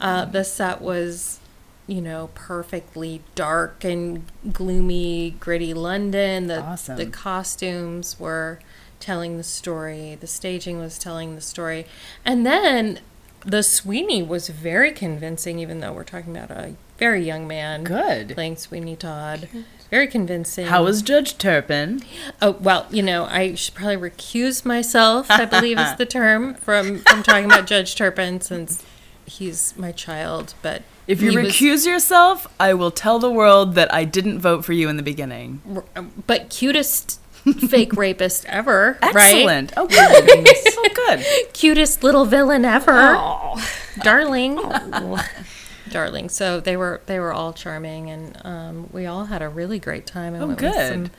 [0.00, 1.36] uh, the set was.
[1.90, 6.46] You know, perfectly dark and gloomy, gritty London.
[6.46, 6.98] The Awesome.
[6.98, 8.58] the costumes were
[9.00, 10.14] telling the story.
[10.20, 11.86] The staging was telling the story.
[12.26, 13.00] And then
[13.40, 18.34] the Sweeney was very convincing, even though we're talking about a very young man Good.
[18.34, 19.48] playing Sweeney Todd.
[19.90, 20.66] Very convincing.
[20.66, 22.02] How was Judge Turpin?
[22.42, 25.30] Oh well, you know, I should probably recuse myself.
[25.30, 28.84] I believe is the term from from talking about Judge Turpin since
[29.24, 30.54] he's my child.
[30.60, 34.40] But If you he was- recuse yourself, I will tell the world that I didn't
[34.40, 35.62] vote for you in the beginning.
[35.96, 37.18] Um, but cutest
[37.68, 39.16] fake rapist ever, right?
[39.16, 39.72] Excellent.
[39.76, 39.96] Oh, good.
[40.76, 41.24] oh, good.
[41.54, 43.16] Cutest little villain ever,
[44.02, 44.58] darling.
[45.90, 46.28] Darling.
[46.28, 50.06] So they were they were all charming, and um, we all had a really great
[50.06, 50.34] time.
[50.34, 50.88] I Oh, went with good.
[50.92, 51.10] some,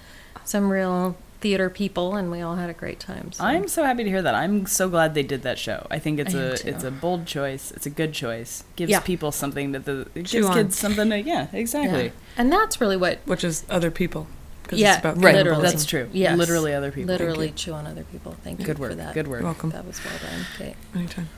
[0.45, 3.31] some real theater people, and we all had a great time.
[3.31, 3.43] So.
[3.45, 4.35] I'm so happy to hear that.
[4.35, 5.87] I'm so glad they did that show.
[5.89, 7.71] I think it's I am a it's a bold choice.
[7.71, 8.63] It's a good choice.
[8.75, 8.99] Gives Yeah.
[8.99, 10.53] people something that the it Chew gives on.
[10.55, 12.05] kids something to yeah exactly.
[12.05, 12.11] Yeah.
[12.37, 14.27] And that's really what Which is other people.
[14.67, 15.33] 'Cause Yeah, it's about Right.
[15.33, 15.63] Literally.
[15.63, 16.09] That's true.
[16.13, 16.37] Yes.
[16.37, 17.07] Literally other people.
[17.13, 18.35] Literally chew on other people.
[18.43, 18.97] Thank you Good for work.
[18.97, 19.13] that.
[19.15, 19.41] Good work.
[19.41, 19.71] Welcome.
[19.71, 20.75] That was well done, Kate.
[20.93, 21.29] Anytime.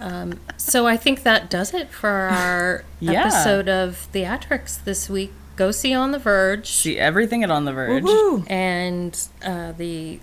[0.00, 3.22] Um, so I think that does it for our Yeah.
[3.26, 5.32] episode of Theatrics this week.
[5.56, 8.04] Go see On the Verge See everything at On the Verge.
[8.04, 8.44] Woohoo!
[8.50, 10.20] and uh, the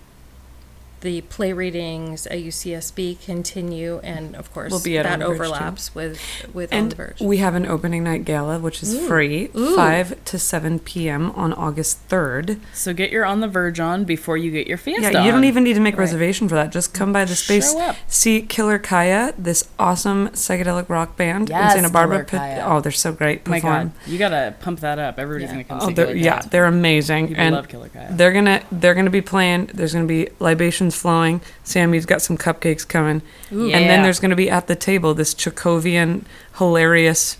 [1.04, 5.24] the play readings at UCSB continue, and of course We'll be at On that the
[5.26, 5.34] too.
[5.34, 6.18] overlaps with
[6.52, 7.20] with On And the Verge.
[7.20, 9.06] we have an opening night gala, which is Ooh.
[9.06, 9.76] free, Ooh.
[9.76, 11.30] 5 to 7 p.m.
[11.32, 12.58] on August 3rd.
[12.72, 15.12] So get your On the Verge on before you get your Fiesta.
[15.12, 16.00] Yeah, you don't even need to make Right.
[16.00, 16.72] reservation for that.
[16.72, 17.96] Just come by the space, Show up.
[18.08, 22.24] see Killer Kaya, this awesome psychedelic rock band Yes, in Santa Barbara.
[22.24, 22.64] Killer Kaya.
[22.66, 23.42] Oh, they're so great.
[23.46, 23.88] Oh my Perform.
[23.88, 25.18] God, you gotta pump that up.
[25.18, 25.52] Everybody's Yeah.
[25.52, 26.48] gonna come Oh, see they're, Killer yeah, Kaya.
[26.50, 27.28] they're amazing.
[27.28, 28.08] People and love Killer Kaya.
[28.10, 29.70] they're gonna they're gonna be playing.
[29.74, 31.40] There's gonna be libations flowing.
[31.64, 33.22] Sammy's got some cupcakes coming,
[33.52, 33.70] Ooh.
[33.70, 36.24] and then there's gonna be at the table this Chekhovian
[36.58, 37.36] hilarious,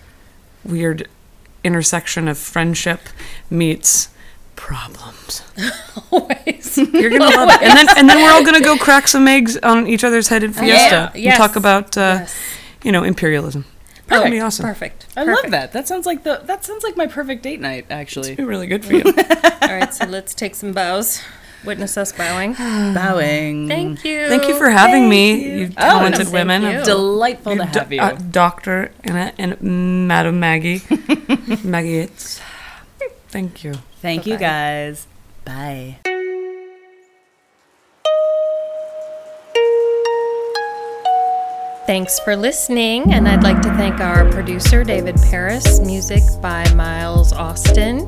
[0.64, 1.08] weird
[1.62, 3.00] intersection of friendship
[3.48, 4.08] meets
[4.56, 5.42] problems.
[6.10, 6.76] Always.
[6.76, 7.62] You're gonna love it.
[7.62, 10.42] And then and then we're all gonna go crack some eggs on each other's head
[10.42, 11.36] in Fiesta and yes.
[11.38, 12.34] talk about uh, Yes.
[12.82, 13.64] you know imperialism.
[14.06, 14.66] That'd be awesome.
[14.66, 15.06] Perfect.
[15.16, 15.44] I Perfect.
[15.44, 15.72] love that.
[15.72, 17.86] That sounds like the that sounds like my perfect date night.
[17.90, 19.02] Actually, It'd be really good for you.
[19.62, 21.22] All right, so let's take some bows.
[21.64, 22.52] Witness us bowing.
[22.94, 23.68] bowing.
[23.68, 24.28] Thank you.
[24.28, 25.58] Thank you for having me, you.
[25.58, 26.62] you Oh, talented thank women.
[26.62, 26.84] you.
[26.84, 28.00] Delightful to have you.
[28.00, 30.82] uh, Doctor and, and Madam Maggie.
[31.64, 32.40] Maggie, it's.
[33.28, 33.74] Thank you.
[34.00, 34.46] Thank you Bye-bye.
[34.46, 35.06] guys.
[35.44, 35.96] Bye.
[41.86, 47.30] Thanks for listening, and I'd like to thank our producer, David Paris, music by Miles
[47.34, 48.00] Austin.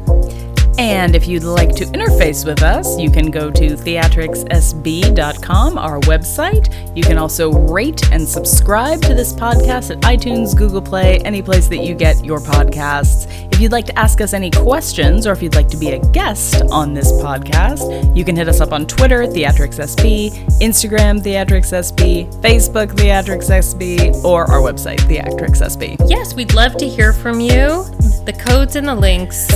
[0.78, 6.94] And if you'd like to interface with us, you can go to theatrixsb.com, our website.
[6.94, 11.68] You can also rate and subscribe to this podcast at iTunes, Google Play, any place
[11.68, 13.26] that you get your podcasts.
[13.56, 15.98] If you'd like to ask us any questions or if you'd like to be a
[16.10, 22.88] guest on this podcast, you can hit us up on Twitter, TheatrixSB, Instagram, TheatrixSB, Facebook,
[22.88, 26.06] TheatrixSB, or our website, TheatrixSB.
[26.06, 27.84] Yes, we'd love to hear from you.
[28.26, 29.46] The codes and the links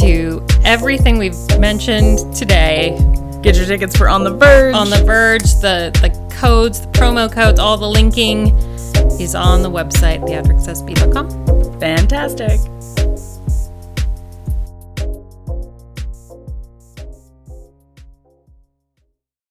[0.00, 2.90] to everything we've mentioned today
[3.40, 4.74] Get your tickets for On the Verge.
[4.74, 8.48] on the verge, the the codes, the promo codes, all the linking
[9.18, 11.80] is on the website, theatrixsb.com.
[11.80, 12.60] Fantastic.